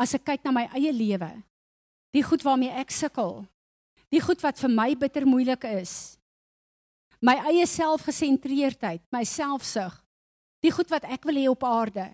as 0.00 0.14
ek 0.16 0.24
kyk 0.28 0.46
na 0.46 0.54
my 0.56 0.64
eie 0.76 0.92
lewe, 0.92 1.28
die 2.12 2.24
goed 2.24 2.44
waarmee 2.44 2.72
ek 2.80 2.92
sukkel, 2.92 3.42
die 4.12 4.20
goed 4.20 4.40
wat 4.44 4.60
vir 4.60 4.72
my 4.72 4.88
bitter 4.96 5.28
moeilik 5.28 5.64
is, 5.72 6.16
my 7.20 7.36
eie 7.52 7.66
selfgesentreerdheid, 7.68 9.04
my 9.12 9.22
selfsug, 9.28 9.94
die 10.64 10.72
goed 10.72 10.88
wat 10.92 11.04
ek 11.08 11.24
wil 11.28 11.38
hê 11.38 11.46
op 11.50 11.64
aarde. 11.68 12.08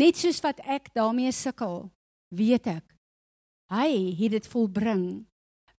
Net 0.00 0.16
soos 0.16 0.40
wat 0.44 0.62
ek 0.64 0.88
daarmee 0.96 1.32
sukkel, 1.34 1.90
weet 2.32 2.70
ek 2.72 2.90
hy 3.70 4.14
het 4.18 4.34
dit 4.34 4.46
volbring. 4.50 5.04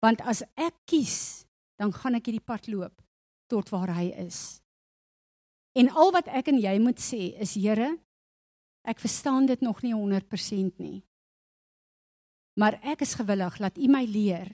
Want 0.02 0.24
as 0.26 0.42
ek 0.58 0.76
kies, 0.90 1.46
dan 1.78 1.94
gaan 1.94 2.18
ek 2.18 2.30
hierdie 2.30 2.46
pad 2.46 2.70
loop 2.72 2.96
tot 3.52 3.70
waar 3.74 3.92
hy 3.98 4.10
is. 4.24 4.62
En 5.78 5.92
al 5.92 6.12
wat 6.16 6.30
ek 6.32 6.52
en 6.52 6.60
jy 6.60 6.74
moet 6.84 7.00
sê 7.04 7.34
is 7.44 7.56
Here, 7.60 7.94
ek 8.88 9.00
verstaan 9.04 9.48
dit 9.50 9.62
nog 9.62 9.84
nie 9.84 9.94
100% 9.94 10.80
nie. 10.82 11.02
Maar 12.60 12.80
ek 12.84 13.04
is 13.06 13.16
gewillig 13.20 13.60
dat 13.62 13.78
U 13.78 13.88
my 13.92 14.04
leer, 14.08 14.52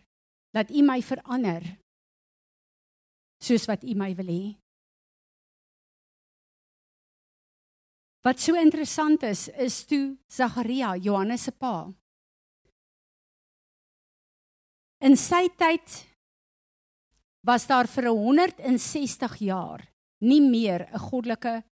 dat 0.54 0.70
U 0.74 0.84
my 0.86 1.00
verander 1.02 1.64
soos 3.42 3.66
wat 3.70 3.86
U 3.86 3.94
my 3.98 4.12
wil 4.18 4.30
hê. 4.34 4.44
Wat 8.28 8.42
so 8.44 8.60
interessant 8.60 9.24
is, 9.24 9.46
is 9.56 9.86
toe 9.88 10.18
Sagaria, 10.28 10.98
Johannes 11.00 11.46
se 11.48 11.54
pa. 11.56 11.86
In 15.00 15.16
sy 15.16 15.46
tyd 15.56 15.94
was 17.48 17.68
daar 17.70 17.88
vir 17.88 18.10
160 18.12 19.38
jaar 19.48 19.86
nie 20.20 20.42
meer 20.42 20.90
'n 20.92 21.00
goddelike 21.00 21.64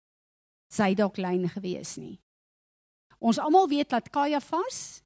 sydoklyn 0.72 1.48
gewees 1.48 1.98
nie. 1.98 2.16
Ons 3.20 3.38
almal 3.38 3.68
weet 3.68 3.90
dat 3.90 4.08
Kajafas 4.08 5.02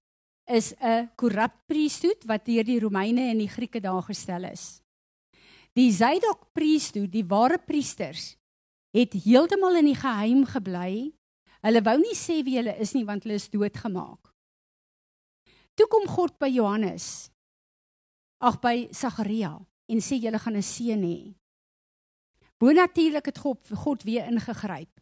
is 0.47 0.75
'n 0.79 1.11
korrup 1.17 1.67
priesthood 1.67 2.23
wat 2.27 2.45
deur 2.45 2.65
die 2.65 2.81
Romeine 2.81 3.31
en 3.31 3.39
die 3.39 3.49
Grieke 3.49 3.81
daar 3.81 4.03
gestel 4.03 4.45
is. 4.45 4.83
Die 5.75 5.91
Zydok 5.91 6.53
priesthood, 6.53 7.11
die 7.11 7.27
ware 7.27 7.59
priesters, 7.59 8.37
het 8.93 9.13
heeltemal 9.13 9.77
in 9.77 9.87
die 9.87 9.99
geheim 9.99 10.45
gebly. 10.45 11.20
Hulle 11.61 11.83
wou 11.85 11.97
nie 12.01 12.17
sê 12.17 12.41
wie 12.45 12.57
hulle 12.57 12.77
is 12.81 12.95
nie 12.97 13.05
want 13.05 13.25
hulle 13.25 13.37
is 13.37 13.51
doodgemaak. 13.53 14.31
Toe 15.77 15.87
kom 15.89 16.07
God 16.09 16.39
by 16.41 16.49
Johannes. 16.53 17.31
Ag 18.41 18.61
by 18.63 18.89
Sagaria 18.97 19.53
en 19.91 20.01
sê 20.01 20.17
julle 20.21 20.39
gaan 20.39 20.57
'n 20.57 20.63
seun 20.63 21.03
hê. 21.05 21.35
Bonatuurlik 22.61 23.27
het 23.27 23.39
God 23.39 23.61
God 23.85 24.03
weer 24.05 24.27
ingegryp. 24.29 25.01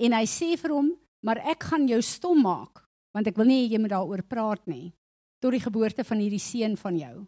En 0.00 0.12
hy 0.12 0.24
sê 0.24 0.56
vir 0.56 0.70
hom, 0.70 0.96
"Maar 1.22 1.38
ek 1.38 1.62
gaan 1.62 1.88
jou 1.88 2.00
stom 2.02 2.42
maak, 2.42 2.88
want 3.14 3.26
ek 3.26 3.36
wil 3.36 3.46
nie 3.46 3.68
jy 3.68 3.78
moet 3.78 3.90
daaroor 3.90 4.22
praat 4.22 4.66
nie 4.66 4.92
tot 5.40 5.52
die 5.52 5.60
geboorte 5.60 6.04
van 6.04 6.18
hierdie 6.18 6.40
seun 6.40 6.76
van 6.76 6.98
jou." 6.98 7.26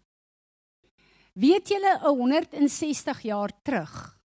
Weet 1.35 1.69
julle 1.69 1.99
'n 1.99 2.17
160 2.17 3.23
jaar 3.23 3.51
terug? 3.63 4.21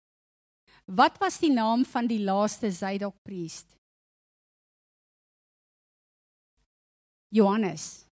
Wat 0.85 1.17
was 1.17 1.39
die 1.41 1.51
naam 1.51 1.85
van 1.85 2.07
die 2.07 2.21
laaste 2.21 2.71
Zydok 2.71 3.15
priest? 3.25 3.77
Johannes. 7.29 8.05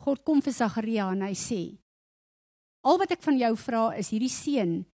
God 0.00 0.24
kom 0.24 0.40
vir 0.42 0.52
Sagaria 0.52 1.10
en 1.12 1.22
hy 1.22 1.34
sê: 1.34 1.78
"Al 2.82 2.98
wat 2.98 3.12
ek 3.12 3.22
van 3.22 3.38
jou 3.38 3.54
vra 3.56 3.96
is 3.98 4.10
hierdie 4.10 4.32
seun 4.32 4.86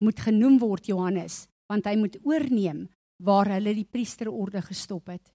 moet 0.00 0.18
genoem 0.18 0.58
word 0.58 0.88
Johannes, 0.88 1.46
want 1.70 1.86
hy 1.86 1.96
moet 1.96 2.18
oorneem 2.26 2.86
waar 3.22 3.50
hulle 3.54 3.74
die 3.76 3.86
priesterorde 3.86 4.62
gestop 4.66 5.12
het. 5.12 5.30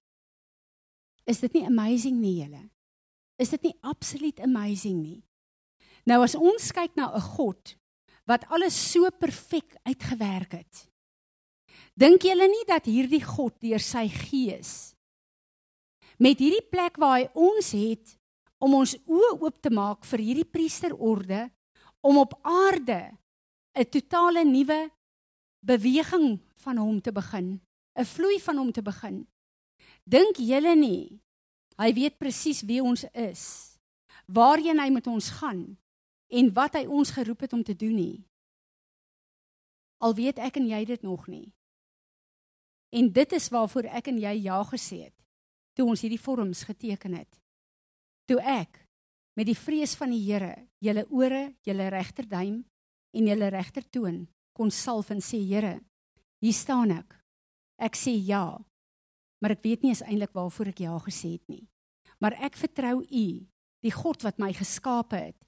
Is 1.28 1.40
dit 1.44 1.58
nie 1.58 1.64
amazing 1.68 2.20
nie 2.20 2.36
julle? 2.42 2.62
Is 3.40 3.52
dit 3.54 3.68
nie 3.68 3.74
absoluut 3.86 4.40
amazing 4.44 5.00
nie? 5.00 5.20
Nou 6.08 6.22
as 6.24 6.36
ons 6.36 6.70
kyk 6.72 6.96
na 6.96 7.12
'n 7.14 7.20
God 7.36 7.76
wat 8.26 8.44
alles 8.52 8.74
so 8.74 9.08
perfek 9.10 9.76
uitgewerk 9.84 10.52
het. 10.52 10.88
Dink 11.98 12.22
julle 12.22 12.46
nie 12.46 12.64
dat 12.68 12.86
hierdie 12.86 13.24
God 13.24 13.56
deur 13.64 13.82
sy 13.82 14.06
gees 14.12 14.94
met 16.18 16.38
hierdie 16.42 16.66
plek 16.66 16.98
waar 16.98 17.20
hy 17.20 17.26
ons 17.38 17.70
het 17.78 18.14
om 18.62 18.74
ons 18.80 18.96
oë 19.06 19.32
oop 19.38 19.58
te 19.62 19.70
maak 19.70 20.06
vir 20.10 20.22
hierdie 20.22 20.46
priesterorde 20.46 21.46
om 22.02 22.18
op 22.18 22.34
aarde 22.42 23.14
'n 23.74 23.90
totale 23.90 24.44
nuwe 24.44 24.90
beweging 25.62 26.40
van 26.54 26.76
hom 26.76 27.00
te 27.00 27.12
begin, 27.12 27.60
'n 27.94 28.04
vloei 28.04 28.40
van 28.40 28.56
hom 28.56 28.72
te 28.72 28.82
begin. 28.82 29.26
Dink 30.04 30.36
julle 30.36 30.74
nie 30.76 31.20
hy 31.78 31.92
weet 31.94 32.18
presies 32.18 32.62
wie 32.62 32.82
ons 32.82 33.04
is, 33.14 33.78
waarheen 34.26 34.78
hy 34.78 34.90
met 34.90 35.06
ons 35.06 35.30
gaan 35.30 35.78
en 36.28 36.52
wat 36.52 36.74
hy 36.74 36.86
ons 36.86 37.10
geroep 37.10 37.40
het 37.40 37.52
om 37.52 37.62
te 37.62 37.76
doen 37.76 37.94
nie. 37.94 38.24
Al 39.98 40.14
weet 40.14 40.38
ek 40.38 40.56
en 40.56 40.66
jy 40.66 40.84
dit 40.84 41.02
nog 41.02 41.26
nie. 41.26 41.52
En 42.94 43.12
dit 43.12 43.32
is 43.36 43.48
waarvoor 43.52 43.90
ek 44.00 44.10
en 44.12 44.20
jy 44.20 44.34
ja 44.48 44.58
gesê 44.68 45.04
het 45.08 45.14
toe 45.78 45.86
ons 45.86 46.00
hierdie 46.02 46.18
vorms 46.18 46.64
geteken 46.66 47.14
het. 47.20 47.38
Toe 48.26 48.40
ek 48.42 48.80
met 49.38 49.46
die 49.46 49.56
vrees 49.56 49.94
van 49.94 50.10
die 50.10 50.24
Here, 50.26 50.50
julle 50.82 51.04
ore, 51.14 51.44
julle 51.62 51.86
regterduim 51.94 52.56
en 53.14 53.28
julle 53.30 53.50
regter 53.54 53.86
toon 53.86 54.24
kon 54.58 54.72
salf 54.74 55.12
en 55.14 55.22
sê 55.22 55.38
Here, 55.46 55.76
hier 56.42 56.56
staan 56.56 56.90
ek. 56.96 57.14
Ek 57.78 57.94
sê 57.94 58.16
ja. 58.26 58.58
Maar 59.38 59.54
ek 59.54 59.62
weet 59.62 59.86
nie 59.86 59.94
is 59.94 60.02
eintlik 60.02 60.34
waarvoor 60.34 60.72
ek 60.72 60.82
ja 60.82 60.96
gesê 61.04 61.36
het 61.36 61.46
nie. 61.46 61.62
Maar 62.18 62.34
ek 62.42 62.58
vertrou 62.58 62.96
U, 63.06 63.26
die 63.86 63.94
God 63.94 64.26
wat 64.26 64.42
my 64.42 64.50
geskape 64.56 65.20
het, 65.28 65.38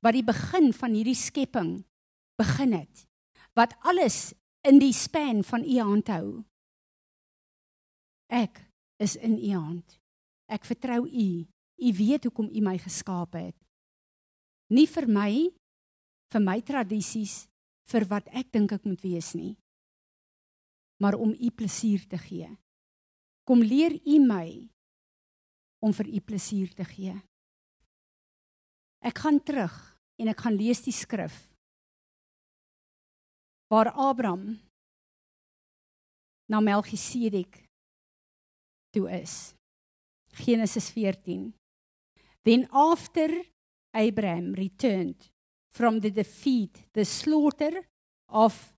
wat 0.00 0.14
die 0.14 0.24
begin 0.24 0.70
van 0.72 0.94
hierdie 0.94 1.18
skepping 1.18 1.80
begin 2.38 2.76
het, 2.78 3.02
wat 3.58 3.74
alles 3.82 4.30
in 4.62 4.78
die 4.78 4.94
span 4.94 5.42
van 5.42 5.66
U 5.66 5.80
hand 5.82 6.14
hou. 6.14 6.26
Ek 8.30 8.62
is 9.02 9.16
in 9.18 9.38
U 9.38 9.54
hand. 9.58 9.98
Ek 10.46 10.64
vertrou 10.64 11.02
U. 11.06 11.28
U 11.80 11.92
weet 11.98 12.28
hoekom 12.28 12.50
U 12.50 12.62
my 12.62 12.76
geskape 12.78 13.50
het. 13.50 13.56
Nie 14.70 14.86
vir 14.86 15.08
my 15.10 15.32
vir 16.30 16.42
my 16.44 16.60
tradisies 16.62 17.48
vir 17.90 18.06
wat 18.10 18.28
ek 18.30 18.52
dink 18.54 18.72
ek 18.76 18.86
moet 18.86 19.02
wees 19.02 19.34
nie 19.34 19.54
maar 21.00 21.16
om 21.16 21.32
u 21.32 21.50
plesier 21.50 22.04
te 22.06 22.18
gee 22.20 22.48
kom 23.48 23.64
leer 23.66 23.96
u 23.98 24.18
my 24.22 24.46
om 25.82 25.94
vir 25.96 26.10
u 26.12 26.20
plesier 26.30 26.70
te 26.76 26.86
gee 26.86 27.16
ek 29.10 29.22
gaan 29.24 29.40
terug 29.42 29.76
en 30.20 30.30
ek 30.30 30.44
gaan 30.44 30.58
lees 30.60 30.84
die 30.86 30.94
skrif 30.94 31.40
waar 33.72 33.90
Abraham 33.94 34.58
na 36.50 36.60
Melchisedek 36.62 37.58
toe 38.92 39.06
is 39.06 39.54
Genesis 40.44 40.90
14 40.90 41.52
then 42.44 42.68
after 42.72 43.28
Abraham 43.94 44.54
returned 44.54 45.16
from 45.70 46.00
the 46.00 46.10
defeat, 46.10 46.86
the 46.92 47.04
slaughter 47.04 47.82
of 48.28 48.72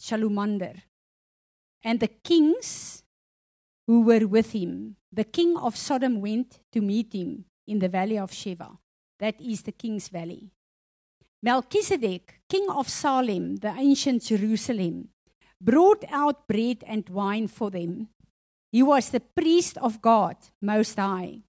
Shalumander. 0.00 0.82
And 1.84 1.98
the 2.00 2.08
kings 2.08 3.02
who 3.86 4.02
were 4.02 4.26
with 4.26 4.52
him, 4.52 4.96
the 5.12 5.24
king 5.24 5.56
of 5.56 5.76
Sodom 5.76 6.20
went 6.20 6.60
to 6.72 6.80
meet 6.80 7.12
him 7.12 7.44
in 7.66 7.78
the 7.78 7.88
valley 7.88 8.18
of 8.18 8.30
Sheva. 8.30 8.78
That 9.18 9.40
is 9.40 9.62
the 9.62 9.72
king's 9.72 10.08
valley. 10.08 10.50
Melchizedek, 11.42 12.40
king 12.48 12.66
of 12.70 12.88
Salem, 12.88 13.56
the 13.56 13.74
ancient 13.76 14.22
Jerusalem, 14.22 15.08
brought 15.60 16.04
out 16.10 16.46
bread 16.46 16.84
and 16.86 17.08
wine 17.08 17.48
for 17.48 17.70
them. 17.70 18.08
He 18.72 18.82
was 18.82 19.10
the 19.10 19.20
priest 19.20 19.76
of 19.78 20.00
God, 20.00 20.36
Most 20.60 20.96
High. 20.96 21.40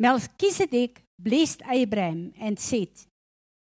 Melchizedek 0.00 1.04
blessed 1.18 1.62
Abraham 1.70 2.32
and 2.40 2.58
said, 2.58 2.90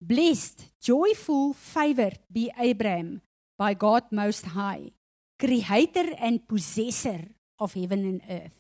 Blessed, 0.00 0.64
joyful, 0.80 1.52
favored 1.52 2.18
be 2.32 2.50
Abraham 2.58 3.20
by 3.58 3.74
God 3.74 4.04
Most 4.10 4.46
High, 4.46 4.92
creator 5.38 6.14
and 6.18 6.46
possessor 6.48 7.20
of 7.58 7.74
heaven 7.74 8.04
and 8.04 8.22
earth. 8.28 8.56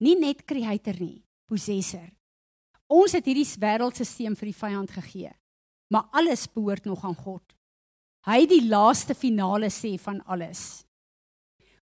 Nie 0.00 0.16
net 0.16 0.46
creator 0.46 0.96
nie, 1.00 1.22
possessor. 1.48 2.08
Ons 2.90 3.14
het 3.16 3.24
hierdie 3.28 3.48
wêreldstelsel 3.60 4.36
vir 4.36 4.50
die 4.50 4.56
vyand 4.56 4.92
gegee. 4.92 5.32
Maar 5.92 6.08
alles 6.12 6.46
behoort 6.48 6.84
nog 6.84 7.04
aan 7.04 7.16
God. 7.16 7.44
Hy 8.28 8.44
die 8.48 8.64
laaste 8.68 9.14
finale 9.16 9.70
sê 9.72 9.96
van 10.00 10.20
alles. 10.28 10.84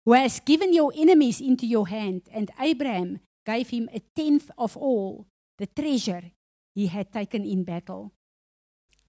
Who 0.08 0.14
has 0.14 0.40
given 0.40 0.72
your 0.72 0.90
enemies 0.96 1.38
into 1.38 1.66
your 1.66 1.86
hand 1.86 2.22
and 2.32 2.50
Abraham 2.58 3.20
gave 3.44 3.68
him 3.68 3.90
a 3.92 4.00
tenth 4.16 4.50
of 4.56 4.74
all 4.74 5.26
the 5.58 5.66
treasure 5.66 6.32
he 6.74 6.86
had 6.86 7.12
taken 7.12 7.44
in 7.44 7.62
battle. 7.62 8.12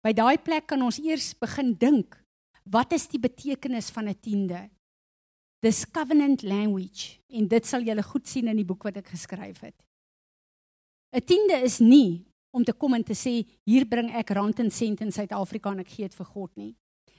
By 0.03 0.11
daai 0.11 0.35
plek 0.43 0.67
kan 0.67 0.83
ons 0.83 0.99
eers 0.99 1.31
begin 1.39 1.71
dink, 1.79 2.17
wat 2.67 2.91
is 2.91 3.07
die 3.07 3.21
betekenis 3.23 3.87
van 3.95 4.11
'n 4.11 4.19
tiende? 4.19 4.59
This 5.63 5.85
covenant 5.85 6.43
language 6.43 7.23
en 7.31 7.47
dit 7.47 7.65
sal 7.65 7.87
julle 7.87 8.03
goed 8.03 8.27
sien 8.27 8.51
in 8.51 8.59
die 8.59 8.67
boek 8.67 8.83
wat 8.83 8.97
ek 8.97 9.07
geskryf 9.07 9.63
het. 9.63 9.79
'n 11.15 11.23
Tiende 11.23 11.63
is 11.63 11.79
nie 11.79 12.25
om 12.51 12.63
te 12.63 12.73
kom 12.73 12.93
en 12.93 13.03
te 13.03 13.15
sê 13.15 13.47
hier 13.63 13.85
bring 13.85 14.11
ek 14.11 14.35
rand 14.35 14.59
en 14.59 14.69
sent 14.71 14.99
in 14.99 15.11
Suid-Afrika 15.11 15.71
en 15.71 15.79
ek 15.79 15.95
gee 15.95 16.11
dit 16.11 16.19
vir 16.19 16.25
God 16.25 16.51
nie. 16.57 16.75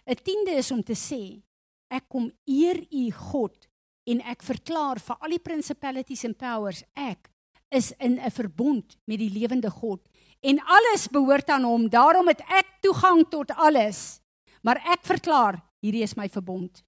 'n 0.06 0.20
Tiende 0.20 0.52
is 0.52 0.70
om 0.70 0.82
te 0.82 0.92
sê 0.92 1.40
ek 1.88 2.08
kom 2.08 2.30
eer 2.44 2.84
u 2.92 3.10
God 3.10 3.69
en 4.10 4.22
ek 4.32 4.42
verklaar 4.42 4.98
vir 5.02 5.20
al 5.20 5.36
die 5.36 5.42
principalities 5.42 6.24
and 6.26 6.38
powers 6.38 6.82
ek 6.98 7.30
is 7.70 7.92
in 7.98 8.18
'n 8.18 8.30
verbond 8.30 8.96
met 9.06 9.18
die 9.18 9.30
lewende 9.30 9.70
God 9.70 10.00
en 10.40 10.58
alles 10.64 11.08
behoort 11.08 11.48
aan 11.50 11.64
hom. 11.64 11.88
Daarom 11.88 12.28
het 12.28 12.40
ek 12.48 12.80
toegang 12.80 13.28
tot 13.28 13.50
alles. 13.50 14.20
Maar 14.62 14.80
ek 14.92 15.04
verklaar, 15.04 15.60
hierdie 15.80 16.02
is 16.02 16.16
my 16.16 16.28
verbond. 16.28 16.82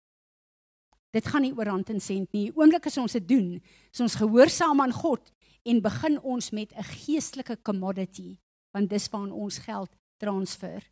Dit 1.12 1.26
gaan 1.28 1.42
nie 1.42 1.52
oor 1.52 1.68
rand 1.68 1.90
en 1.90 2.00
sent 2.00 2.32
nie. 2.32 2.50
Oomblik 2.56 2.86
as 2.86 2.98
ons 2.98 3.12
dit 3.12 3.28
doen, 3.28 3.60
is 3.92 4.00
ons 4.00 4.16
gehoorsaam 4.16 4.80
aan 4.80 4.92
God 4.92 5.32
en 5.68 5.80
begin 5.80 6.18
ons 6.20 6.50
met 6.50 6.72
'n 6.72 6.82
geestelike 6.82 7.62
commodity, 7.62 8.38
want 8.72 8.90
dis 8.90 9.08
waar 9.08 9.30
ons 9.30 9.58
geld 9.58 9.90
transfer. 10.18 10.82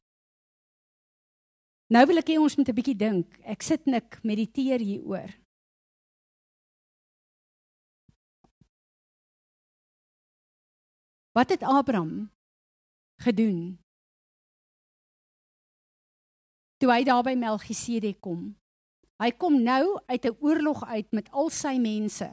Nou 1.88 2.06
wil 2.06 2.18
ek 2.18 2.28
hê 2.28 2.38
ons 2.38 2.56
moet 2.56 2.68
'n 2.68 2.74
bietjie 2.74 2.96
dink. 2.96 3.40
Ek 3.44 3.62
sit 3.62 3.86
nik 3.86 4.22
mediteer 4.22 4.78
hieroor. 4.78 5.39
Wat 11.32 11.48
het 11.48 11.62
Abraham 11.62 12.32
gedoen? 13.22 13.78
Toe 16.76 16.90
hy 16.90 17.04
daar 17.04 17.22
by 17.22 17.36
Melchisedek 17.38 18.18
kom. 18.24 18.56
Hy 19.20 19.30
kom 19.36 19.62
nou 19.62 20.00
uit 20.08 20.24
'n 20.24 20.36
oorlog 20.40 20.84
uit 20.84 21.12
met 21.12 21.30
al 21.30 21.50
sy 21.50 21.76
mense 21.78 22.30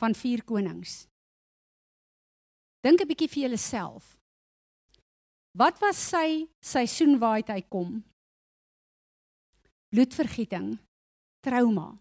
van 0.00 0.14
vier 0.14 0.42
konings. 0.44 1.06
Dink 2.80 3.00
'n 3.00 3.06
bietjie 3.06 3.28
vir 3.28 3.42
jouself. 3.48 4.18
Wat 5.52 5.78
was 5.78 6.08
sy 6.08 6.48
seisoen 6.60 7.18
waar 7.18 7.44
hy 7.46 7.62
kom? 7.62 8.02
Bloedvergieting, 9.88 10.80
trauma, 11.40 12.00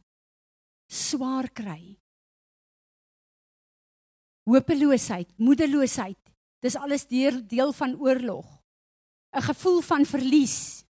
swaar 0.88 1.52
kry, 1.52 2.01
hopeloosheid, 4.50 5.30
moedeloosheid. 5.38 6.18
Dis 6.62 6.78
alles 6.78 7.08
deel 7.10 7.42
deel 7.48 7.74
van 7.74 7.96
oorlog. 8.00 8.46
'n 9.34 9.42
Gevoel 9.42 9.82
van 9.82 10.06
verlies. 10.06 10.86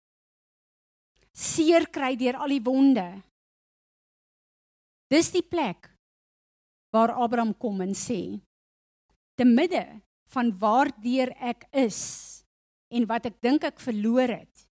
Seer 1.32 1.88
kry 1.88 2.16
deur 2.16 2.36
al 2.36 2.48
die 2.48 2.62
wonde. 2.62 3.22
Dis 5.08 5.30
die 5.32 5.42
plek 5.42 5.90
waar 6.92 7.12
Abraham 7.12 7.56
kom 7.56 7.80
en 7.80 7.94
sê: 7.94 8.40
"Te 9.36 9.44
midde 9.44 10.02
van 10.32 10.58
waardeur 10.58 11.30
ek 11.40 11.66
is 11.72 12.44
en 12.90 13.06
wat 13.06 13.26
ek 13.26 13.40
dink 13.40 13.64
ek 13.64 13.80
verloor 13.80 14.28
het, 14.28 14.68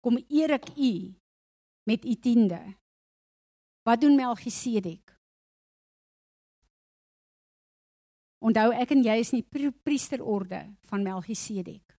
kom 0.00 0.18
eer 0.28 0.50
ek 0.50 0.68
U 0.76 1.14
met 1.86 2.04
U 2.04 2.14
tiende." 2.14 2.80
Wat 3.82 4.00
doen 4.00 4.16
Melchisedek? 4.16 5.19
Onthou 8.40 8.70
ek 8.72 8.94
en 8.96 9.04
jy 9.04 9.16
is 9.20 9.32
in 9.34 9.42
die 9.42 9.70
priesterorde 9.84 10.62
van 10.88 11.04
Melchisedek. 11.04 11.96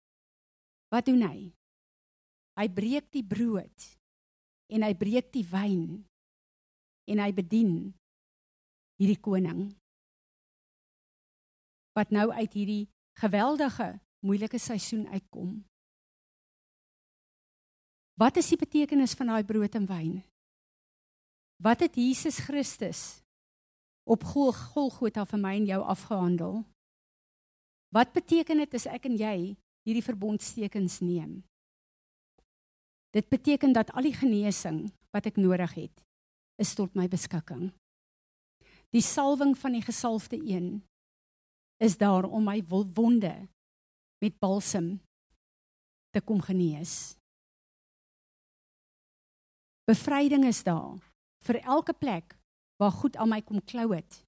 Wat 0.92 1.06
doen 1.06 1.22
hy? 1.24 1.52
Hy 2.58 2.68
breek 2.74 3.12
die 3.14 3.24
brood 3.24 3.86
en 4.72 4.86
hy 4.86 4.94
breek 4.98 5.30
die 5.34 5.46
wyn 5.48 6.02
en 7.12 7.22
hy 7.22 7.30
bedien 7.36 7.76
hierdie 9.02 9.20
koning 9.22 9.70
wat 11.98 12.12
nou 12.16 12.30
uit 12.32 12.54
hierdie 12.56 12.86
geweldige 13.20 13.88
moeilike 14.24 14.60
seisoen 14.62 15.08
uitkom. 15.12 15.58
Wat 18.22 18.38
is 18.38 18.52
die 18.54 18.60
betekenis 18.62 19.16
van 19.18 19.34
daai 19.34 19.44
brood 19.48 19.76
en 19.76 19.88
wyn? 19.90 20.14
Wat 21.62 21.84
het 21.84 21.98
Jesus 21.98 22.40
Christus 22.46 23.22
op 24.12 24.26
Golgotha 24.28 25.24
vir 25.30 25.40
my 25.40 25.54
en 25.56 25.68
jou 25.70 25.80
afgehandel. 25.94 26.60
Wat 27.96 28.12
beteken 28.16 28.60
dit 28.64 28.76
as 28.76 28.88
ek 28.92 29.08
en 29.08 29.16
jy 29.20 29.36
hierdie 29.88 30.04
verbondstekens 30.04 31.00
neem? 31.04 31.40
Dit 33.16 33.28
beteken 33.32 33.76
dat 33.76 33.92
al 33.96 34.08
die 34.08 34.16
genesing 34.16 34.86
wat 35.12 35.28
ek 35.28 35.40
nodig 35.40 35.74
het, 35.76 36.04
is 36.60 36.76
tot 36.76 36.94
my 36.96 37.08
beskikking. 37.12 37.70
Die 38.92 39.04
salwing 39.04 39.56
van 39.60 39.76
die 39.76 39.84
gesalfde 39.84 40.40
een 40.40 40.82
is 41.84 41.98
daar 42.00 42.28
om 42.28 42.44
my 42.46 42.60
wonde 42.68 43.34
met 44.22 44.38
balsem 44.40 44.94
te 46.12 46.22
kom 46.22 46.44
genees. 46.44 47.16
Bevryding 49.88 50.46
is 50.48 50.62
daar 50.64 51.00
vir 51.48 51.64
elke 51.64 51.96
plek 51.96 52.36
waar 52.82 52.92
goed 52.98 53.16
aan 53.22 53.30
my 53.30 53.42
kom 53.46 53.62
klou 53.62 53.92
het 53.94 54.24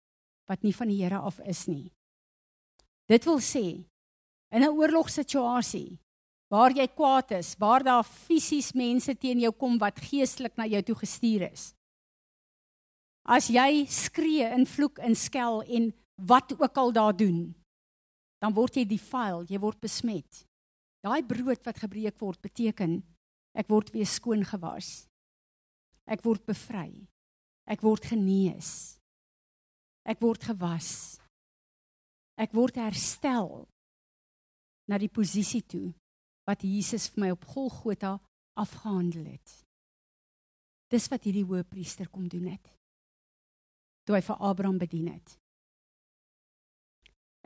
wat 0.49 0.61
nie 0.61 0.75
van 0.75 0.91
die 0.91 0.99
Here 0.99 1.21
af 1.23 1.39
is 1.49 1.65
nie. 1.71 1.87
Dit 3.09 3.25
wil 3.25 3.39
sê 3.39 3.81
in 4.53 4.63
'n 4.63 4.75
oorlogssituasie 4.77 5.99
waar 6.53 6.71
jy 6.71 6.87
kwaad 6.87 7.31
is, 7.31 7.55
waar 7.57 7.83
daar 7.83 8.03
fisies 8.03 8.73
mense 8.73 9.15
teen 9.17 9.39
jou 9.39 9.51
kom 9.51 9.79
wat 9.81 9.99
geestelik 9.99 10.57
na 10.57 10.67
jou 10.69 10.81
toe 10.81 10.95
gestuur 10.95 11.49
is. 11.51 11.73
As 13.25 13.47
jy 13.47 13.85
skree 13.87 14.45
en 14.45 14.65
vloek 14.65 14.99
en 14.99 15.15
skel 15.15 15.63
en 15.63 15.93
wat 16.15 16.53
ook 16.59 16.77
al 16.77 16.91
daar 16.91 17.15
doen, 17.17 17.55
dan 18.39 18.53
word 18.53 18.75
jy 18.75 18.85
defile, 18.85 19.45
jy 19.49 19.59
word 19.59 19.79
besmet. 19.81 20.45
Daai 21.01 21.23
brood 21.23 21.65
wat 21.65 21.79
gebreek 21.79 22.19
word 22.19 22.41
beteken 22.41 23.01
ek 23.55 23.67
word 23.67 23.89
weer 23.93 24.05
skoon 24.05 24.43
gewas. 24.45 25.07
Ek 26.05 26.21
word 26.21 26.45
bevry. 26.45 27.07
Ek 27.69 27.83
word 27.83 28.05
genees. 28.11 28.99
Ek 30.03 30.19
word 30.23 30.43
gewas. 30.43 31.19
Ek 32.35 32.51
word 32.55 32.79
herstel 32.81 33.63
na 34.89 34.99
die 34.99 35.11
posisie 35.11 35.63
toe 35.63 35.93
wat 36.47 36.65
Jesus 36.67 37.07
vir 37.13 37.23
my 37.23 37.29
op 37.31 37.45
Golgotha 37.47 38.17
afgehandel 38.59 39.29
het. 39.31 39.53
Dis 40.91 41.07
wat 41.09 41.23
hierdie 41.23 41.45
hoëpriester 41.47 42.09
kom 42.11 42.27
doen 42.29 42.51
het. 42.51 42.67
Toe 44.03 44.17
hy 44.17 44.23
vir 44.25 44.43
Abraham 44.43 44.81
bedien 44.81 45.07
het. 45.13 45.37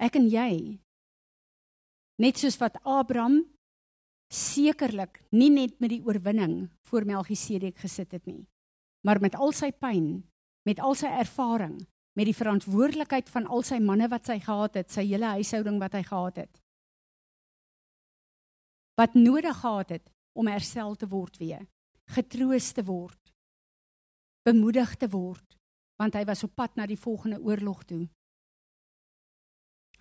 Ek 0.01 0.17
en 0.17 0.25
jy 0.29 0.79
net 2.17 2.41
soos 2.41 2.57
wat 2.57 2.81
Abraham 2.81 3.43
sekerlik 4.33 5.21
nie 5.37 5.51
net 5.53 5.77
met 5.79 5.93
die 5.93 6.01
oorwinning 6.03 6.65
voor 6.89 7.05
Melchisedek 7.05 7.77
gesit 7.85 8.17
het 8.17 8.25
nie 8.25 8.43
maar 9.05 9.21
met 9.21 9.35
al 9.35 9.53
sy 9.55 9.71
pyn, 9.71 10.23
met 10.67 10.79
al 10.79 10.95
sy 10.97 11.09
ervaring, 11.19 11.77
met 12.17 12.27
die 12.29 12.35
verantwoordelikheid 12.35 13.29
van 13.29 13.45
al 13.45 13.63
sy 13.65 13.77
manne 13.83 14.07
wat 14.09 14.25
sy 14.29 14.39
gehad 14.41 14.79
het, 14.79 14.89
sy 14.91 15.05
hele 15.05 15.35
huishouding 15.37 15.77
wat 15.81 15.97
hy 15.97 16.03
gehad 16.07 16.41
het. 16.43 16.61
Wat 18.97 19.13
nodig 19.13 19.59
gehad 19.61 19.93
het 19.93 20.09
om 20.33 20.49
herstel 20.49 20.95
te 20.97 21.09
word 21.09 21.37
weer, 21.37 21.67
getroos 22.09 22.71
te 22.73 22.83
word, 22.85 23.33
bemoedig 24.47 24.95
te 24.97 25.09
word, 25.13 25.57
want 26.01 26.17
hy 26.17 26.25
was 26.25 26.43
op 26.45 26.55
pad 26.57 26.75
na 26.77 26.87
die 26.89 26.97
volgende 26.97 27.39
oorlog 27.41 27.83
toe. 27.85 28.03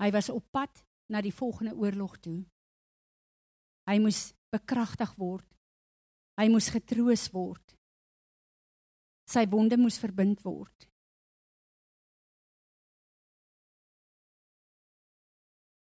Hy 0.01 0.11
was 0.13 0.29
op 0.33 0.45
pad 0.53 0.83
na 1.13 1.23
die 1.25 1.33
volgende 1.33 1.77
oorlog 1.77 2.19
toe. 2.21 2.41
Hy 3.89 3.97
moes 4.03 4.33
bekragtig 4.53 5.13
word. 5.17 5.47
Hy 6.37 6.51
moes 6.53 6.69
getroos 6.73 7.31
word 7.33 7.76
sy 9.27 9.45
wonde 9.51 9.77
moes 9.77 9.99
verbind 9.99 10.43
word. 10.47 10.87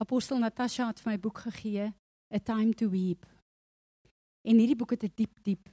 Apostel 0.03 0.43
Natasha 0.43 0.91
het 0.91 1.01
vir 1.01 1.15
my 1.15 1.19
boek 1.21 1.39
gegee, 1.47 1.87
A 2.35 2.39
Time 2.43 2.75
to 2.77 2.91
Weep. 2.93 3.25
En 4.47 4.59
hierdie 4.61 4.77
boek 4.77 4.93
het 4.95 5.05
'n 5.05 5.13
diep 5.15 5.43
diep 5.43 5.71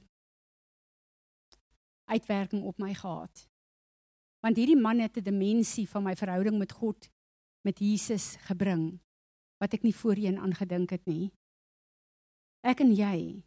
uitwerking 2.04 2.62
op 2.62 2.78
my 2.78 2.94
gehad. 2.94 3.48
Want 4.40 4.56
hierdie 4.56 4.80
man 4.80 4.98
het 4.98 5.16
'n 5.16 5.22
dimensie 5.22 5.88
van 5.88 6.02
my 6.02 6.16
verhouding 6.16 6.58
met 6.58 6.72
God 6.72 7.10
met 7.60 7.78
Jesus 7.78 8.36
gebring 8.36 9.00
wat 9.56 9.72
ek 9.72 9.82
nie 9.82 9.94
voorheen 9.96 10.38
aangedink 10.38 10.90
het 10.90 11.06
nie. 11.06 11.32
Ek 12.60 12.80
en 12.80 12.94
jy 12.94 13.42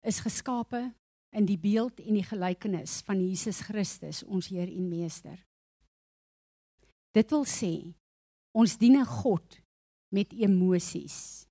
is 0.00 0.20
geskape 0.20 0.94
in 1.34 1.46
die 1.48 1.58
beeld 1.58 2.00
en 2.00 2.14
die 2.14 2.26
gelykenis 2.26 3.00
van 3.06 3.20
Jesus 3.20 3.60
Christus, 3.66 4.22
ons 4.22 4.48
Heer 4.52 4.70
en 4.70 4.88
Meester. 4.88 5.38
Dit 7.14 7.30
wil 7.30 7.44
sê 7.46 7.94
ons 8.54 8.76
dien 8.78 8.98
'n 8.98 9.06
God 9.06 9.60
met 10.10 10.32
emosies. 10.32 11.46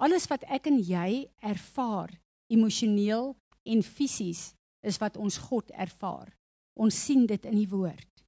Alles 0.00 0.26
wat 0.28 0.44
ek 0.48 0.66
en 0.66 0.78
jy 0.78 1.28
ervaar, 1.44 2.10
emosioneel 2.48 3.36
en 3.64 3.82
fisies, 3.82 4.54
is 4.80 4.98
wat 4.98 5.16
ons 5.16 5.36
God 5.36 5.70
ervaar. 5.70 6.32
Ons 6.74 6.96
sien 7.04 7.26
dit 7.26 7.44
in 7.44 7.56
die 7.56 7.68
woord. 7.68 8.24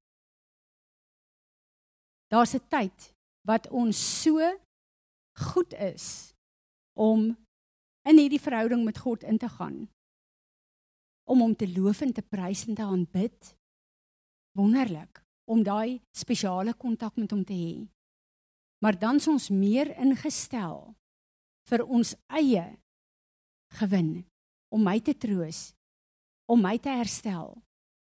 Daar's 2.28 2.54
'n 2.54 2.68
tyd 2.68 3.14
wat 3.44 3.68
ons 3.70 4.22
so 4.22 4.38
goed 5.32 5.72
is 5.72 6.34
om 6.94 7.36
in 8.08 8.18
hierdie 8.18 8.40
verhouding 8.42 8.84
met 8.84 8.98
God 8.98 9.22
in 9.22 9.38
te 9.38 9.48
gaan. 9.48 9.86
Om 11.24 11.44
hom 11.44 11.56
te 11.56 11.68
loof 11.70 12.02
en 12.02 12.12
te 12.12 12.22
prys 12.22 12.66
en 12.66 12.74
te 12.74 12.82
aanbid. 12.82 13.52
Wonderlik 14.58 15.22
om 15.44 15.62
daai 15.62 16.00
spesiale 16.14 16.74
kontak 16.74 17.16
met 17.16 17.30
hom 17.30 17.44
te 17.44 17.54
hê. 17.54 17.86
Maar 18.82 18.98
dan 18.98 19.20
is 19.20 19.28
ons 19.30 19.50
meer 19.54 19.92
ingestel 20.00 20.94
vir 21.70 21.84
ons 21.86 22.14
eie 22.34 22.64
gewin 23.78 24.24
om 24.72 24.82
my 24.82 24.98
te 25.04 25.14
troos, 25.14 25.70
om 26.50 26.60
my 26.60 26.74
te 26.82 26.90
herstel, 26.90 27.54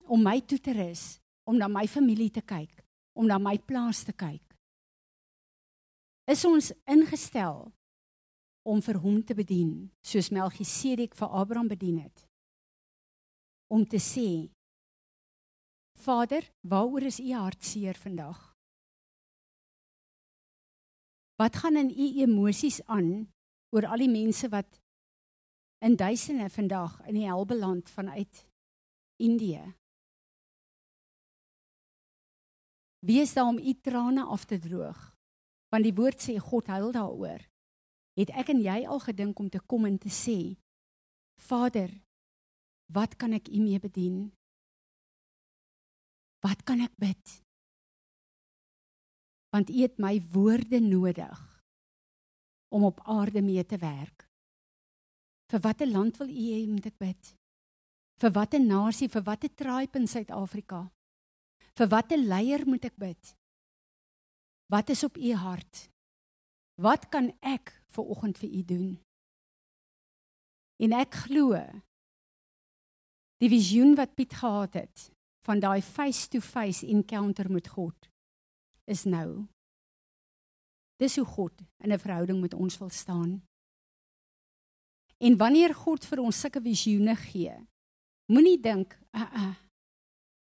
om 0.09 0.23
my 0.23 0.39
toe 0.41 0.59
te 0.63 0.73
rus, 0.77 1.19
om 1.45 1.59
na 1.59 1.69
my 1.69 1.85
familie 1.91 2.31
te 2.31 2.41
kyk, 2.41 2.73
om 3.19 3.27
na 3.29 3.39
my 3.43 3.57
plaas 3.59 4.05
te 4.07 4.15
kyk. 4.15 4.43
Is 6.31 6.45
ons 6.47 6.71
ingestel 6.89 7.67
om 8.63 8.83
vir 8.83 8.99
hom 9.03 9.23
te 9.27 9.35
bedien 9.35 9.91
soos 10.07 10.31
Melchisedek 10.31 11.17
vir 11.19 11.35
Abraham 11.41 11.69
bedien 11.69 11.99
het? 12.03 12.27
Om 13.73 13.85
te 13.89 13.99
sê: 13.99 14.51
Vader, 15.99 16.47
waaroor 16.61 17.03
is 17.09 17.21
u 17.21 17.33
hartseer 17.33 17.99
vandag? 17.99 18.53
Wat 21.41 21.57
gaan 21.57 21.77
in 21.77 21.91
u 21.91 22.07
emosies 22.23 22.81
aan 22.87 23.29
oor 23.75 23.87
al 23.87 24.05
die 24.05 24.11
mense 24.11 24.49
wat 24.49 24.81
in 25.83 25.97
duisende 25.97 26.49
vandag 26.51 27.01
in 27.09 27.17
die 27.19 27.27
hel 27.27 27.47
beland 27.47 27.91
vanuit 27.91 28.47
Indië? 29.17 29.75
Wees 33.03 33.33
daar 33.35 33.49
om 33.51 33.59
u 33.59 33.75
trane 33.81 34.25
af 34.25 34.45
te 34.45 34.59
droog. 34.59 35.01
Want 35.69 35.85
die 35.85 35.95
woord 35.95 36.21
sê 36.23 36.37
God 36.39 36.67
huil 36.71 36.93
daaroor. 36.93 37.52
Het 38.19 38.33
ek 38.37 38.53
en 38.53 38.61
jy 38.61 38.83
al 38.85 39.01
gedink 39.01 39.39
om 39.41 39.49
te 39.49 39.61
kom 39.61 39.87
en 39.89 39.99
te 39.99 40.13
sê: 40.13 40.57
Vader, 41.41 41.91
wat 42.93 43.17
kan 43.17 43.33
ek 43.33 43.49
u 43.49 43.61
mee 43.61 43.81
bedien? 43.81 44.27
Wat 46.43 46.63
kan 46.67 46.83
ek 46.85 46.93
bid? 47.01 47.39
Want 49.53 49.71
u 49.71 49.81
het 49.81 49.99
my 50.01 50.17
woorde 50.33 50.81
nodig 50.81 51.41
om 52.73 52.85
op 52.89 53.01
aarde 53.05 53.43
mee 53.43 53.65
te 53.65 53.77
werk. 53.77 54.27
Vir 55.53 55.61
watter 55.61 55.87
land 55.87 56.17
wil 56.17 56.29
u 56.29 56.45
hê 56.49 56.65
moet 56.67 56.89
ek 56.89 56.99
bid? 56.99 57.35
Vir 58.21 58.33
watter 58.33 58.61
nasie, 58.61 59.09
vir 59.13 59.25
watter 59.27 59.53
tribe 59.53 59.99
in 59.99 60.09
Suid-Afrika? 60.09 60.87
Vir 61.77 61.89
watter 61.93 62.21
leier 62.21 62.65
moet 62.69 62.85
ek 62.89 62.97
bid? 62.97 63.35
Wat 64.73 64.89
is 64.89 65.05
op 65.05 65.17
u 65.17 65.35
hart? 65.37 65.92
Wat 66.81 67.09
kan 67.13 67.33
ek 67.41 67.73
vir 67.93 68.05
oggend 68.05 68.39
vir 68.39 68.51
u 68.51 68.63
doen? 68.65 68.91
En 70.83 70.95
ek 70.97 71.15
glo 71.27 71.59
die 73.43 73.51
visioen 73.51 73.97
wat 73.99 74.15
Piet 74.15 74.35
gehad 74.39 74.79
het 74.79 75.11
van 75.47 75.61
daai 75.61 75.83
face 75.83 76.29
to 76.31 76.41
face 76.41 76.87
encounter 76.87 77.51
met 77.51 77.69
God 77.69 78.09
is 78.87 79.05
nou. 79.05 79.47
Dis 81.03 81.17
hoe 81.19 81.27
God 81.27 81.63
in 81.83 81.93
'n 81.93 81.99
verhouding 81.99 82.41
met 82.41 82.55
ons 82.55 82.79
wil 82.79 82.91
staan. 82.91 83.43
En 85.19 85.37
wanneer 85.37 85.75
God 85.75 86.05
vir 86.05 86.19
ons 86.19 86.41
sulke 86.41 86.61
visioene 86.61 87.17
gee, 87.17 87.55
moenie 88.27 88.61
dink, 88.61 88.99
"Ag, 89.11 89.33
uh, 89.35 89.43
uh, 89.43 89.55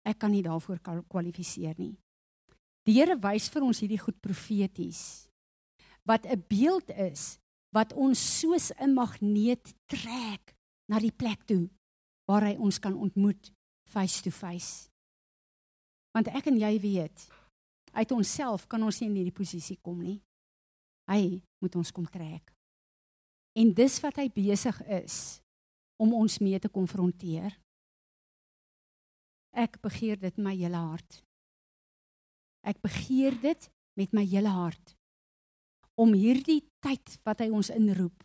ek 0.03 0.19
kan 0.19 0.31
nie 0.31 0.43
daarvoor 0.43 0.79
kwalifiseer 1.07 1.75
nie. 1.77 1.97
Die 2.83 2.93
Here 2.93 3.15
wys 3.19 3.49
vir 3.49 3.63
ons 3.63 3.79
hierdie 3.79 3.99
goed 3.99 4.19
profeties 4.21 5.29
wat 6.03 6.25
'n 6.25 6.43
beeld 6.47 6.89
is 6.89 7.39
wat 7.73 7.93
ons 7.93 8.39
soos 8.39 8.71
'n 8.77 8.93
magneet 8.93 9.73
trek 9.85 10.55
na 10.85 10.99
die 10.99 11.11
plek 11.11 11.43
toe 11.45 11.69
waar 12.25 12.43
hy 12.43 12.55
ons 12.55 12.79
kan 12.79 12.95
ontmoet 12.95 13.51
face 13.83 14.21
to 14.21 14.31
face. 14.31 14.89
Want 16.11 16.27
ek 16.27 16.45
en 16.45 16.59
jy 16.59 16.79
weet 16.79 17.27
uit 17.91 18.11
onsself 18.11 18.67
kan 18.67 18.83
ons 18.83 18.99
nie 18.99 19.09
in 19.09 19.15
hierdie 19.15 19.39
posisie 19.39 19.77
kom 19.81 20.01
nie. 20.01 20.21
Hy 21.09 21.41
moet 21.59 21.75
ons 21.75 21.91
kom 21.91 22.05
trek. 22.05 22.53
En 23.53 23.73
dis 23.73 23.99
wat 23.99 24.15
hy 24.15 24.29
besig 24.29 24.81
is 24.87 25.41
om 25.97 26.13
ons 26.13 26.39
mee 26.39 26.59
te 26.59 26.69
konfronteer. 26.69 27.59
Ek 29.53 29.81
begeer 29.81 30.17
dit 30.19 30.37
met 30.37 30.45
my 30.45 30.55
hele 30.55 30.77
hart. 30.77 31.23
Ek 32.63 32.81
begeer 32.81 33.41
dit 33.41 33.69
met 33.95 34.13
my 34.13 34.25
hele 34.25 34.49
hart 34.49 34.97
om 35.99 36.13
hierdie 36.17 36.61
tyd 36.83 37.17
wat 37.25 37.43
hy 37.43 37.49
ons 37.53 37.69
inroep 37.73 38.23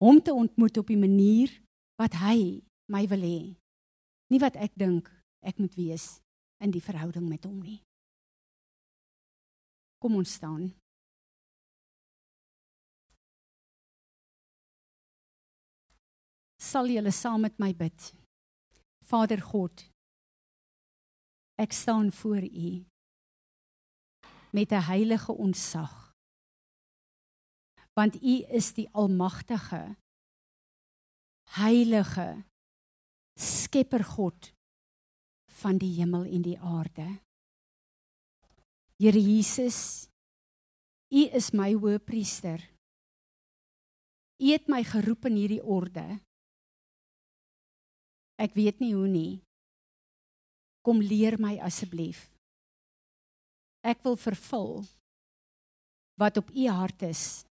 hom 0.00 0.20
te 0.24 0.32
ontmoet 0.32 0.80
op 0.80 0.88
die 0.88 0.98
manier 0.98 1.52
wat 2.00 2.16
hy 2.22 2.60
my 2.90 3.04
wil 3.10 3.24
hê. 3.24 3.40
Nie 4.32 4.40
wat 4.40 4.56
ek 4.56 4.72
dink 4.80 5.10
ek 5.44 5.60
moet 5.60 5.76
wees 5.76 6.18
in 6.64 6.72
die 6.72 6.82
verhouding 6.84 7.26
met 7.28 7.44
hom 7.44 7.60
nie. 7.60 7.80
Kom 10.00 10.16
ons 10.16 10.32
staan. 10.40 10.70
Sal 16.60 16.88
julle 16.92 17.12
saam 17.12 17.44
met 17.44 17.56
my 17.60 17.72
bid? 17.76 18.12
Vader 19.10 19.40
God, 19.42 19.84
ek 21.60 21.74
staan 21.76 22.12
voor 22.14 22.46
U 22.46 22.89
met 24.52 24.72
'n 24.72 24.86
heilige 24.90 25.32
onsag. 25.32 26.14
Want 27.94 28.22
U 28.22 28.34
is 28.48 28.72
die 28.74 28.88
almagtige 28.92 29.96
heilige 31.50 32.44
skepper 33.34 34.04
God 34.04 34.52
van 35.60 35.78
die 35.78 35.94
hemel 35.98 36.24
en 36.24 36.42
die 36.42 36.58
aarde. 36.58 37.20
Here 39.00 39.20
Jesus, 39.20 40.08
U 41.10 41.22
is 41.34 41.50
my 41.50 41.72
hoëpriester. 41.74 42.62
U 44.40 44.52
het 44.52 44.68
my 44.68 44.82
geroep 44.84 45.26
in 45.28 45.36
hierdie 45.36 45.62
orde. 45.64 46.04
Ek 48.40 48.54
weet 48.56 48.80
nie 48.80 48.94
hoe 48.94 49.08
nie. 49.08 49.40
Kom 50.80 51.02
leer 51.04 51.36
my 51.40 51.58
asseblief. 51.60 52.22
Ek 53.80 54.02
wil 54.04 54.16
vervul 54.20 54.74
wat 56.20 56.36
op 56.36 56.50
u 56.52 56.66
hart 56.68 57.02
is. 57.08 57.44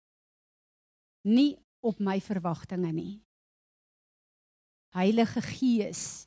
Nie 1.25 1.57
op 1.81 2.01
my 2.01 2.19
verwagtinge 2.21 2.93
nie. 2.93 3.14
Heilige 4.97 5.41
Gees, 5.45 6.27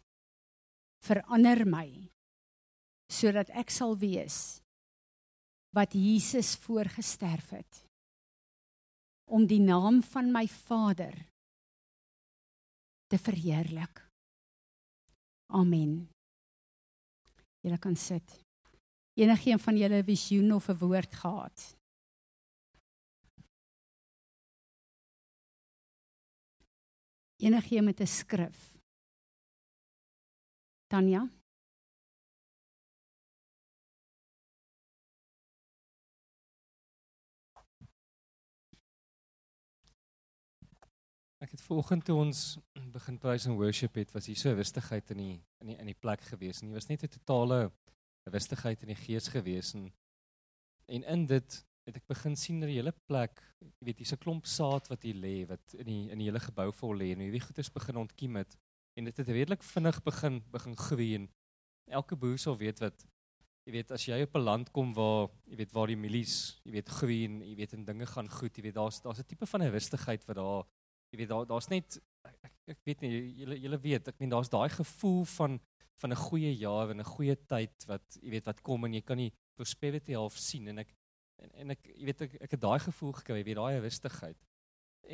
verander 1.01 1.65
my 1.65 1.87
sodat 3.11 3.49
ek 3.59 3.73
sal 3.73 3.97
wees 3.99 4.61
wat 5.75 5.95
Jesus 5.97 6.53
voorgesterf 6.63 7.49
het 7.57 7.81
om 9.31 9.43
die 9.47 9.59
naam 9.63 10.01
van 10.03 10.31
my 10.31 10.45
Vader 10.47 11.15
te 13.11 13.19
verheerlik. 13.19 13.99
Amen. 15.51 16.07
Julle 17.63 17.79
kan 17.79 17.95
sit. 17.95 18.37
Enigeen 19.13 19.59
van 19.59 19.77
julle 19.77 20.01
'n 20.01 20.03
visioen 20.05 20.53
of 20.53 20.69
'n 20.69 20.77
woord 20.77 21.13
gehad? 21.15 21.77
Enigeen 27.35 27.83
met 27.83 27.99
'n 27.99 28.07
skrif? 28.07 28.79
Tanya? 30.87 31.29
Ek 41.41 41.51
het 41.51 41.61
vanoggend 41.61 42.05
toe 42.05 42.15
ons 42.21 42.57
begin 42.93 43.17
praise 43.17 43.49
and 43.49 43.57
worship 43.57 43.95
het, 43.95 44.11
was 44.13 44.25
hier 44.25 44.37
so 44.37 44.53
rustigheid 44.53 45.09
in 45.09 45.17
die 45.17 45.37
in 45.59 45.67
die 45.67 45.77
in 45.77 45.85
die 45.85 45.97
plek 45.97 46.21
gewees. 46.21 46.61
En 46.61 46.67
dit 46.67 46.75
was 46.75 46.87
net 46.87 47.03
'n 47.03 47.07
totale 47.07 47.71
rustigheid 48.31 48.81
in 48.83 48.93
die 48.93 49.03
gees 49.05 49.27
gewees 49.27 49.73
en 49.77 49.91
en 50.91 51.03
in 51.03 51.25
dit 51.25 51.59
het 51.87 51.97
ek 51.97 52.07
begin 52.07 52.35
sien 52.37 52.59
dat 52.61 52.69
die 52.69 52.77
hele 52.77 52.93
plek, 53.09 53.39
jy 53.79 53.87
weet, 53.87 54.01
hier's 54.01 54.13
'n 54.13 54.21
klomp 54.21 54.45
saad 54.45 54.87
wat 54.91 55.03
hier 55.03 55.15
lê 55.15 55.47
wat 55.47 55.73
in 55.73 55.85
die 55.85 56.09
in 56.11 56.19
die 56.19 56.27
hele 56.29 56.39
gebou 56.39 56.71
vol 56.71 56.95
lê 56.95 57.11
en 57.13 57.23
hierdie 57.25 57.45
goeders 57.45 57.71
begin 57.73 57.97
ontkiem 57.97 58.35
het 58.35 58.57
en 58.97 59.05
dit 59.05 59.17
het 59.17 59.27
redelik 59.27 59.63
vinnig 59.63 60.03
begin 60.03 60.41
begin 60.51 60.75
groei 60.75 61.15
en 61.15 61.29
elke 61.87 62.15
boer 62.15 62.37
sal 62.37 62.57
weet 62.57 62.79
wat 62.79 63.05
jy 63.65 63.73
weet 63.77 63.91
as 63.91 64.05
jy 64.05 64.21
op 64.23 64.35
'n 64.35 64.45
land 64.45 64.71
kom 64.71 64.93
waar 64.93 65.29
jy 65.45 65.57
weet 65.57 65.73
waar 65.73 65.87
die 65.87 65.95
mielies, 65.95 66.59
jy 66.63 66.71
weet 66.71 66.89
groei 66.89 67.25
en 67.25 67.41
jy 67.41 67.55
weet 67.55 67.73
en 67.73 67.85
dinge 67.85 68.05
gaan 68.05 68.29
goed, 68.29 68.57
jy 68.57 68.63
weet 68.63 68.75
daar's 68.75 69.01
daar's 69.01 69.19
'n 69.19 69.27
tipe 69.27 69.45
van 69.45 69.61
rustigheid 69.61 70.25
wat 70.27 70.35
daar 70.35 70.65
jy 71.11 71.17
weet 71.17 71.29
daar 71.29 71.45
daar's 71.45 71.69
net 71.69 72.01
ek, 72.29 72.55
ek 72.75 72.79
weet 72.85 73.01
nie 73.01 73.11
julle 73.41 73.57
julle 73.59 73.79
weet, 73.81 74.07
ek 74.07 74.19
meen 74.19 74.33
daar's 74.33 74.51
daai 74.51 74.69
gevoel 74.69 75.23
van 75.37 75.59
van 76.01 76.11
'n 76.11 76.23
goeie 76.25 76.53
jaar 76.57 76.89
en 76.89 76.99
'n 76.99 77.13
goeie 77.13 77.35
tyd 77.35 77.85
wat 77.87 78.17
jy 78.21 78.29
weet 78.29 78.45
wat 78.45 78.61
kom 78.61 78.85
en 78.85 78.93
jy 78.93 79.01
kan 79.01 79.17
nie 79.17 79.33
prosperity 79.55 80.13
half 80.13 80.37
sien 80.37 80.67
en 80.67 80.79
ek 80.79 80.95
en, 81.37 81.51
en 81.53 81.71
ek 81.71 81.85
jy 81.85 82.05
weet 82.05 82.21
ek 82.21 82.35
ek 82.41 82.51
het 82.51 82.61
daai 82.61 82.79
gevoel 82.79 83.13
gekry, 83.13 83.37
jy 83.41 83.47
weet 83.49 83.61
daai 83.61 83.79
rustigheid. 83.79 84.37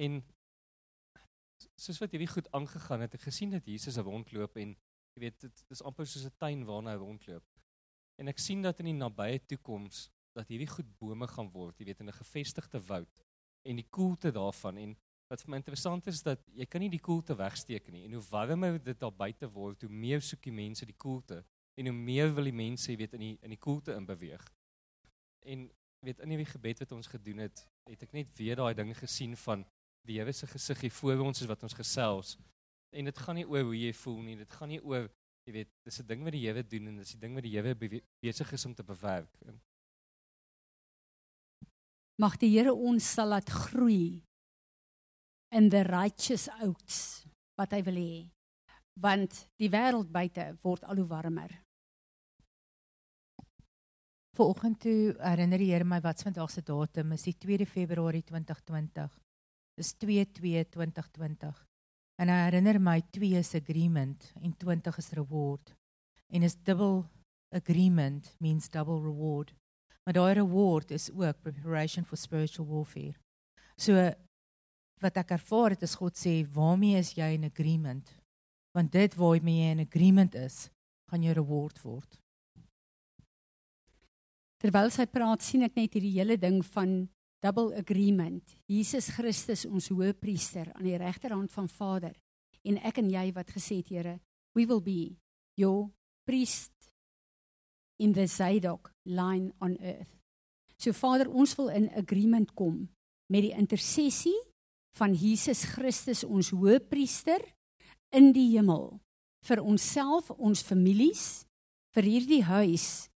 En 0.06 0.22
soos 1.76 2.00
wat 2.00 2.12
hierdie 2.12 2.32
goed 2.32 2.48
aangegaan 2.52 3.02
het, 3.02 3.16
ek 3.16 3.28
gesien 3.28 3.52
dat 3.52 3.66
Jesus 3.66 3.98
rondloop 3.98 4.58
en 4.58 4.76
jy 5.16 5.22
weet 5.26 5.40
dit 5.42 5.64
is 5.74 5.82
amper 5.82 6.06
soos 6.06 6.26
'n 6.26 6.38
tuin 6.38 6.66
waarna 6.66 6.94
hy 6.94 7.00
rondloop. 7.02 7.46
En 8.20 8.28
ek 8.28 8.40
sien 8.40 8.62
dat 8.62 8.80
in 8.80 8.92
die 8.92 9.00
nabye 9.00 9.40
toekoms 9.40 10.10
dat 10.36 10.48
hierdie 10.48 10.70
goed 10.70 10.90
bome 11.00 11.28
gaan 11.28 11.50
word, 11.52 11.80
jy 11.80 11.86
weet 11.86 12.00
in 12.02 12.10
'n 12.10 12.22
gevestigde 12.22 12.80
woud 12.80 13.24
en 13.66 13.76
die 13.76 13.90
koelte 13.90 14.32
daarvan 14.32 14.78
en 14.78 14.96
wat 15.28 15.44
vir 15.44 15.52
my 15.52 15.60
interessant 15.60 16.08
is 16.08 16.22
dat 16.24 16.44
jy 16.56 16.66
kan 16.66 16.82
nie 16.84 16.92
die 16.92 17.04
koelte 17.04 17.36
wegsteek 17.36 17.90
nie 17.92 18.06
en 18.08 18.16
hoe 18.16 18.24
warmer 18.30 18.78
dit 18.80 19.00
daar 19.00 19.14
buite 19.14 19.50
word, 19.52 19.84
hoe 19.84 19.92
meer 19.92 20.24
soek 20.24 20.42
die 20.48 20.56
mense 20.56 20.88
die 20.88 20.96
koelte 20.96 21.44
en 21.78 21.90
hoe 21.92 21.96
meer 21.96 22.32
wil 22.34 22.48
die 22.48 22.56
mense, 22.56 22.96
weet 22.98 23.14
in 23.18 23.26
die 23.26 23.34
in 23.46 23.54
die 23.54 23.62
koelte 23.62 23.94
in 23.94 24.08
beweeg. 24.08 24.44
En 25.46 25.68
weet 26.06 26.24
in 26.24 26.34
hierdie 26.34 26.50
gebed 26.50 26.82
wat 26.84 26.94
ons 26.96 27.10
gedoen 27.12 27.44
het, 27.46 27.62
het 27.90 28.08
ek 28.08 28.16
net 28.16 28.32
weer 28.38 28.58
daai 28.60 28.74
ding 28.78 28.94
gesien 28.98 29.36
van 29.44 29.66
die 30.08 30.18
Here 30.22 30.32
se 30.32 30.48
gesig 30.48 30.86
hier 30.86 30.96
voor 30.96 31.26
ons 31.26 31.42
is 31.44 31.50
wat 31.50 31.64
ons 31.68 31.76
gesels. 31.76 32.38
En 32.96 33.10
dit 33.10 33.18
gaan 33.20 33.36
nie 33.36 33.46
oor 33.46 33.68
hoe 33.68 33.76
jy 33.76 33.92
voel 33.94 34.22
nie, 34.24 34.38
dit 34.40 34.54
gaan 34.56 34.72
nie 34.72 34.80
oor 34.80 35.10
jy 35.48 35.54
weet, 35.54 35.72
dis 35.84 36.00
'n 36.00 36.08
ding 36.08 36.24
wat 36.24 36.36
die 36.36 36.46
Here 36.46 36.64
doen 36.64 36.88
en 36.88 36.98
dis 36.98 37.16
'n 37.16 37.20
ding 37.20 37.34
wat 37.34 37.44
die 37.44 37.56
Here 37.56 37.76
besig 38.22 38.52
is 38.54 38.66
om 38.66 38.74
te 38.74 38.84
bewerk. 38.84 39.30
Mag 42.18 42.38
die 42.38 42.50
Here 42.50 42.74
ons 42.74 43.14
sal 43.14 43.28
laat 43.28 43.50
groei 43.50 44.27
in 45.52 45.70
the 45.70 45.84
righteous 45.84 46.48
oats 46.62 47.26
wat 47.58 47.74
hy 47.74 47.82
wil 47.86 48.00
hê. 48.00 48.26
Want 49.02 49.46
die 49.62 49.70
wêreld 49.72 50.12
buite 50.12 50.50
word 50.66 50.84
al 50.86 51.02
hoe 51.02 51.08
warmer. 51.10 51.52
Vanoggend 54.38 54.80
toe 54.84 55.16
herinner 55.18 55.62
die 55.62 55.72
Here 55.72 55.86
my 55.86 55.98
wat 56.04 56.22
vandag 56.22 56.52
se 56.54 56.62
datum 56.62 57.16
is, 57.16 57.24
die 57.26 57.34
2de 57.34 57.66
Februarie 57.66 58.22
2020. 58.26 59.10
Dis 59.78 59.94
222020. 59.98 61.64
En 62.22 62.30
hy 62.34 62.38
herinner 62.48 62.80
my 62.82 63.00
2 63.14 63.38
is 63.38 63.54
agreement 63.58 64.32
en 64.42 64.54
20 64.58 64.98
is 65.02 65.12
reward. 65.18 65.74
En 66.34 66.44
is 66.44 66.58
double 66.66 67.06
agreement 67.56 68.36
means 68.42 68.70
double 68.70 69.02
reward. 69.02 69.54
Maar 70.06 70.14
daai 70.14 70.34
reward 70.34 70.92
is 70.92 71.10
ook 71.12 71.42
preparation 71.42 72.06
for 72.06 72.18
spiritual 72.18 72.68
warfare. 72.68 73.16
So 73.78 73.94
wat 75.02 75.18
ek 75.18 75.36
ervaar 75.38 75.76
het 75.76 75.84
is 75.84 75.96
God 75.96 76.16
sê, 76.16 76.46
"Waarmee 76.46 76.98
is 76.98 77.14
jy 77.14 77.34
in 77.34 77.44
agreement?" 77.44 78.14
Want 78.74 78.92
dit 78.92 79.16
waarmee 79.16 79.64
jy 79.64 79.72
in 79.72 79.80
agreement 79.80 80.36
is, 80.36 80.70
gaan 81.10 81.24
jou 81.24 81.34
reward 81.34 81.82
word. 81.82 82.22
Terwyl 84.58 84.90
sy 84.90 85.06
praat, 85.06 85.42
sien 85.42 85.64
ek 85.64 85.76
net 85.76 85.94
hierdie 85.94 86.18
hele 86.18 86.38
ding 86.38 86.66
van 86.66 87.10
double 87.46 87.76
agreement. 87.78 88.56
Jesus 88.66 89.12
Christus 89.14 89.66
ons 89.66 89.90
hoëpriester 89.94 90.72
aan 90.74 90.84
die 90.84 90.98
regterhand 90.98 91.52
van 91.54 91.70
Vader 91.70 92.16
en 92.68 92.80
ek 92.84 92.98
en 92.98 93.10
jy 93.10 93.32
wat 93.36 93.54
gesê 93.54 93.78
het, 93.78 93.90
Here, 93.90 94.20
we 94.56 94.66
will 94.66 94.82
be 94.82 95.16
your 95.56 95.92
priest 96.26 96.74
in 98.00 98.14
the 98.14 98.28
Zadok 98.28 98.92
line 99.06 99.54
on 99.62 99.78
earth. 99.80 100.18
So 100.78 100.94
Vader, 100.94 101.30
ons 101.30 101.56
wil 101.58 101.70
in 101.74 101.90
agreement 101.98 102.54
kom 102.54 102.84
met 103.32 103.46
die 103.46 103.56
intersessie 103.56 104.36
van 104.98 105.14
Jesus 105.14 105.64
Christus 105.76 106.24
ons 106.26 106.52
hoëpriester 106.54 107.44
in 108.16 108.32
die 108.36 108.50
hemel 108.56 108.98
vir 109.48 109.62
onsself, 109.64 110.32
ons 110.36 110.64
families, 110.66 111.46
vir 111.96 112.08
hierdie 112.08 112.44
huis 112.44 113.08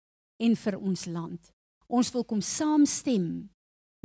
en 0.42 0.56
vir 0.58 0.78
ons 0.80 1.06
land. 1.10 1.52
Ons 1.92 2.12
wil 2.16 2.24
kom 2.28 2.42
saamstem 2.42 3.50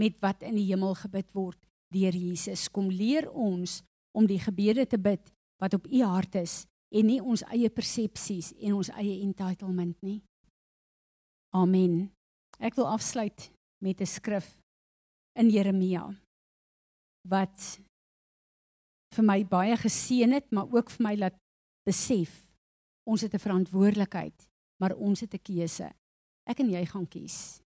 met 0.00 0.18
wat 0.24 0.42
in 0.44 0.56
die 0.58 0.66
hemel 0.68 0.96
gebid 0.98 1.28
word 1.36 1.60
deur 1.94 2.16
Jesus. 2.16 2.66
Kom 2.68 2.90
leer 2.90 3.28
ons 3.30 3.80
om 4.16 4.26
die 4.26 4.40
gebede 4.42 4.86
te 4.88 4.98
bid 4.98 5.30
wat 5.62 5.76
op 5.78 5.86
u 5.86 6.02
hart 6.04 6.40
is 6.42 6.64
en 6.90 7.08
nie 7.08 7.20
ons 7.20 7.44
eie 7.52 7.70
persepsies 7.72 8.52
en 8.58 8.76
ons 8.80 8.90
eie 8.98 9.20
entitlement 9.22 9.96
nie. 10.04 10.20
Amen. 11.56 12.10
Ek 12.58 12.76
wil 12.76 12.88
afsluit 12.88 13.50
met 13.80 14.00
'n 14.00 14.06
skrif 14.06 14.56
in 15.36 15.50
Jeremia 15.50 16.12
wat 17.28 17.80
vir 19.16 19.24
my 19.24 19.44
baie 19.44 19.76
geseën 19.76 20.32
het, 20.32 20.50
maar 20.50 20.68
ook 20.72 20.90
vir 20.90 21.04
my 21.06 21.14
laat 21.16 21.38
besef 21.86 22.32
ons 23.06 23.20
het 23.22 23.34
'n 23.34 23.38
verantwoordelikheid, 23.38 24.48
maar 24.80 24.94
ons 24.94 25.20
het 25.20 25.34
'n 25.34 25.42
keuse 25.42 25.92
ek 26.46 26.60
en 26.60 26.70
jy 26.70 26.84
gaan 26.86 27.06
kies 27.06 27.60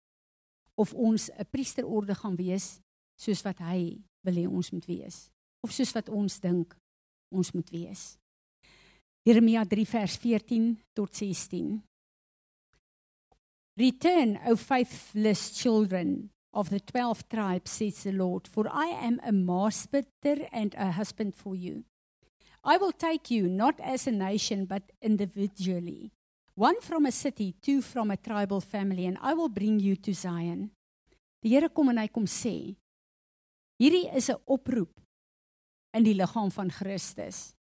of 0.79 0.95
ons 0.95 1.31
'n 1.31 1.47
priesterorde 1.51 2.15
gaan 2.15 2.37
wees 2.37 2.81
soos 3.19 3.43
wat 3.43 3.59
hy 3.59 3.99
wil 4.23 4.35
hê 4.35 4.47
ons 4.47 4.71
moet 4.71 4.87
wees 4.87 5.31
of 5.63 5.73
soos 5.73 5.93
wat 5.93 6.09
ons 6.09 6.41
dink 6.41 6.77
ons 7.31 7.53
moet 7.53 7.71
wees. 7.71 8.17
Jeremia 9.27 9.65
3 9.65 9.87
vers 9.87 10.17
14 10.17 10.79
tot 10.95 11.15
16. 11.15 11.83
Return, 13.77 14.39
O 14.47 14.57
faithless 14.57 15.61
children 15.61 16.31
of 16.59 16.71
the 16.71 16.81
12 16.81 17.29
tribes, 17.29 17.71
says 17.71 18.03
the 18.03 18.13
Lord, 18.13 18.49
for 18.49 18.67
I 18.69 18.87
am 18.87 19.21
a 19.25 19.31
master 19.31 20.03
and 20.53 20.75
a 20.77 20.91
husband 20.91 21.37
for 21.37 21.55
you. 21.55 21.85
I 22.65 22.77
will 22.77 22.93
take 22.93 23.31
you 23.31 23.47
not 23.47 23.79
as 23.81 24.09
a 24.09 24.11
nation 24.11 24.67
but 24.67 24.83
individually 25.01 26.11
one 26.59 26.81
from 26.81 27.07
a 27.07 27.13
city, 27.13 27.55
two 27.63 27.81
from 27.81 28.11
a 28.11 28.17
tribal 28.17 28.61
family 28.61 29.07
and 29.07 29.17
I 29.23 29.33
will 29.33 29.49
bring 29.49 29.79
you 29.79 29.95
to 29.95 30.13
Zion. 30.13 30.73
Die 31.41 31.53
Here 31.55 31.69
kom 31.71 31.93
en 31.93 32.01
hy 32.03 32.09
kom 32.11 32.27
sê: 32.27 32.75
Hierdie 33.79 34.11
is 34.11 34.29
'n 34.29 34.43
oproep 34.43 34.99
in 35.95 36.03
die 36.03 36.17
liggaam 36.19 36.51
van 36.51 36.71
Christus. 36.71 37.55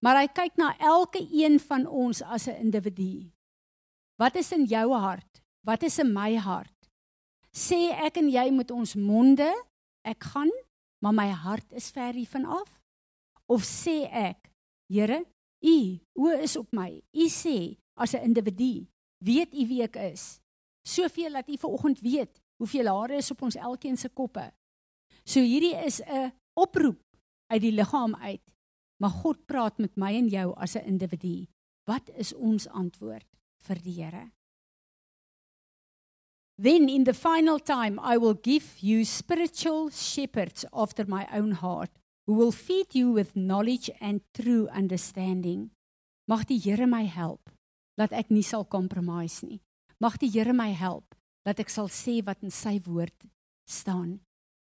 Maar 0.00 0.22
hy 0.22 0.28
kyk 0.32 0.56
na 0.56 0.72
elke 0.80 1.20
een 1.20 1.60
van 1.60 1.86
ons 1.86 2.22
as 2.22 2.48
'n 2.48 2.56
individu. 2.56 3.28
Wat 4.16 4.34
is 4.36 4.52
in 4.52 4.64
jou 4.64 4.96
hart? 4.96 5.42
Wat 5.60 5.82
is 5.82 5.98
in 5.98 6.12
my 6.12 6.34
hart? 6.36 6.81
Sê 7.52 7.92
ek 7.92 8.16
en 8.16 8.30
jy 8.32 8.50
met 8.50 8.70
ons 8.72 8.94
monde, 8.96 9.48
ek 10.08 10.24
gaan, 10.32 10.50
maar 11.04 11.12
my 11.12 11.28
hart 11.28 11.72
is 11.76 11.90
ver 11.92 12.16
hiervan 12.16 12.46
af? 12.48 12.80
Of 13.46 13.64
sê 13.68 14.08
ek, 14.08 14.48
Here, 14.92 15.22
u 15.64 15.76
oë 16.20 16.42
is 16.44 16.56
op 16.60 16.68
my. 16.76 16.90
U 17.16 17.26
sê, 17.32 17.76
as 17.96 18.14
'n 18.14 18.24
individu. 18.28 18.86
Weet 19.24 19.54
u 19.54 19.66
wie 19.66 19.82
ek 19.82 19.96
is? 19.96 20.40
Soveel 20.84 21.32
dat 21.32 21.48
u 21.48 21.56
vanoggend 21.56 22.00
weet 22.00 22.42
hoeveel 22.58 22.86
hare 22.86 23.16
is 23.16 23.30
op 23.30 23.42
ons 23.42 23.56
elkeen 23.56 23.96
se 23.96 24.08
koppe. 24.08 24.52
So 25.24 25.40
hierdie 25.40 25.76
is 25.86 26.00
'n 26.00 26.32
oproep 26.54 27.02
uit 27.46 27.62
die 27.62 27.72
liggaam 27.72 28.14
uit. 28.14 28.54
Maar 29.00 29.10
God 29.10 29.46
praat 29.46 29.78
met 29.78 29.96
my 29.96 30.14
en 30.14 30.28
jou 30.28 30.54
as 30.56 30.76
'n 30.76 30.86
individu. 30.86 31.46
Wat 31.84 32.10
is 32.14 32.34
ons 32.34 32.68
antwoord 32.68 33.26
vir 33.56 33.82
die 33.82 34.02
Here? 34.02 34.32
Then 36.62 36.88
in 36.88 37.02
the 37.02 37.12
final 37.12 37.58
time 37.58 37.98
I 37.98 38.16
will 38.16 38.34
give 38.34 38.78
you 38.78 39.04
spiritual 39.04 39.90
shepherds 39.90 40.64
after 40.72 41.04
my 41.04 41.26
own 41.34 41.58
heart 41.58 41.90
who 42.24 42.34
will 42.34 42.52
feed 42.52 42.94
you 42.94 43.10
with 43.10 43.34
knowledge 43.34 43.90
and 44.00 44.20
true 44.32 44.68
understanding. 44.70 45.72
Mag 46.28 46.46
die 46.46 46.60
Here 46.62 46.86
my 46.86 47.02
help 47.02 47.50
dat 47.98 48.14
ek 48.14 48.30
nie 48.30 48.46
sal 48.46 48.62
compromise 48.62 49.42
nie. 49.42 49.58
Mag 49.98 50.20
die 50.22 50.30
Here 50.30 50.54
my 50.54 50.70
help 50.70 51.16
dat 51.42 51.58
ek 51.58 51.66
sal 51.66 51.90
sê 51.90 52.20
wat 52.22 52.46
in 52.46 52.54
sy 52.54 52.76
woord 52.86 53.26
staan. 53.66 54.20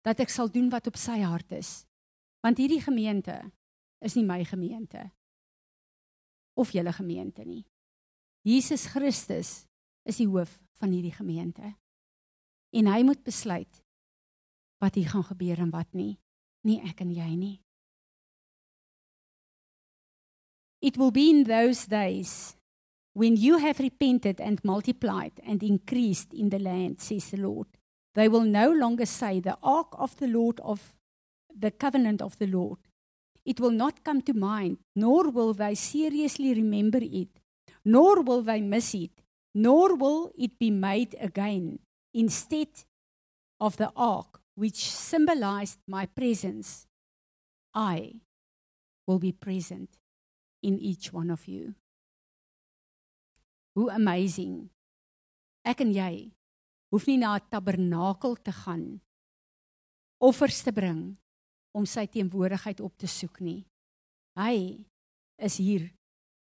Dat 0.07 0.23
ek 0.23 0.31
sal 0.31 0.47
doen 0.47 0.71
wat 0.71 0.87
op 0.87 0.95
sy 0.95 1.19
hart 1.19 1.51
is. 1.51 1.83
Want 2.39 2.63
hierdie 2.63 2.79
gemeente 2.79 3.41
is 3.99 4.15
nie 4.15 4.23
my 4.23 4.39
gemeente 4.47 5.09
of 6.55 6.71
julle 6.71 6.95
gemeente 6.95 7.43
nie. 7.43 7.65
Jesus 8.47 8.87
Christus 8.95 9.67
is 10.07 10.23
die 10.23 10.31
hoof 10.31 10.61
van 10.79 10.95
hierdie 10.95 11.15
gemeente. 11.19 11.75
En 12.71 12.87
hy 12.87 13.01
moet 13.03 13.23
besluit 13.23 13.83
wat 14.79 14.95
hier 14.95 15.09
gaan 15.09 15.25
gebeur 15.27 15.59
en 15.59 15.73
wat 15.73 15.89
nie, 15.93 16.19
nie 16.63 16.79
ek 16.87 17.01
en 17.03 17.11
jy 17.11 17.31
nie. 17.35 17.57
It 20.79 20.95
will 20.95 21.11
be 21.11 21.27
in 21.29 21.43
those 21.43 21.89
days 21.89 22.55
When 23.13 23.35
you 23.35 23.57
have 23.57 23.79
repented 23.79 24.39
and 24.39 24.63
multiplied 24.63 25.33
and 25.45 25.61
increased 25.61 26.33
in 26.33 26.49
the 26.49 26.59
land, 26.59 27.01
says 27.01 27.31
the 27.31 27.37
Lord, 27.37 27.67
they 28.15 28.29
will 28.29 28.45
no 28.45 28.71
longer 28.71 29.05
say, 29.05 29.41
The 29.41 29.57
ark 29.61 29.87
of 29.97 30.15
the 30.17 30.27
Lord 30.27 30.61
of 30.61 30.95
the 31.53 31.71
covenant 31.71 32.21
of 32.21 32.37
the 32.37 32.47
Lord. 32.47 32.79
It 33.45 33.59
will 33.59 33.71
not 33.71 34.05
come 34.05 34.21
to 34.21 34.33
mind, 34.33 34.77
nor 34.95 35.31
will 35.31 35.53
they 35.53 35.75
seriously 35.75 36.53
remember 36.53 36.99
it, 37.01 37.41
nor 37.83 38.21
will 38.21 38.41
they 38.41 38.61
miss 38.61 38.93
it, 38.93 39.11
nor 39.53 39.95
will 39.95 40.31
it 40.37 40.59
be 40.59 40.69
made 40.69 41.15
again. 41.19 41.79
Instead 42.13 42.85
of 43.59 43.77
the 43.77 43.91
ark, 43.95 44.41
which 44.55 44.89
symbolized 44.89 45.79
my 45.87 46.05
presence, 46.05 46.87
I 47.73 48.15
will 49.05 49.19
be 49.19 49.31
present 49.31 49.89
in 50.61 50.79
each 50.79 51.13
one 51.13 51.29
of 51.29 51.47
you. 51.47 51.75
Hoe 53.75 53.91
amazing. 53.93 54.69
Ek 55.63 55.81
en 55.81 55.93
jy 55.93 56.31
hoef 56.91 57.05
nie 57.07 57.17
na 57.17 57.37
'n 57.37 57.47
tabernakel 57.49 58.35
te 58.41 58.51
gaan 58.51 58.99
offers 60.19 60.63
te 60.63 60.71
bring 60.71 61.15
om 61.71 61.85
sy 61.87 62.05
teenwoordigheid 62.11 62.81
op 62.83 62.97
te 62.99 63.07
soek 63.07 63.39
nie. 63.39 63.63
Hy 64.35 64.83
is 65.39 65.57
hier 65.57 65.87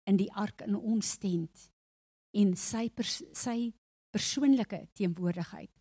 in 0.06 0.18
die 0.20 0.30
ark 0.30 0.62
in 0.66 0.76
ons 0.76 1.16
tent 1.18 1.70
en 2.34 2.54
sy 2.58 2.88
pers 2.94 3.22
sy 3.34 3.72
persoonlike 4.14 4.84
teenwoordigheid 4.94 5.72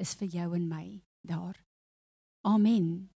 is 0.00 0.14
vir 0.16 0.30
jou 0.38 0.46
en 0.56 0.68
my 0.68 0.86
daar. 1.20 1.58
Amen. 2.48 3.13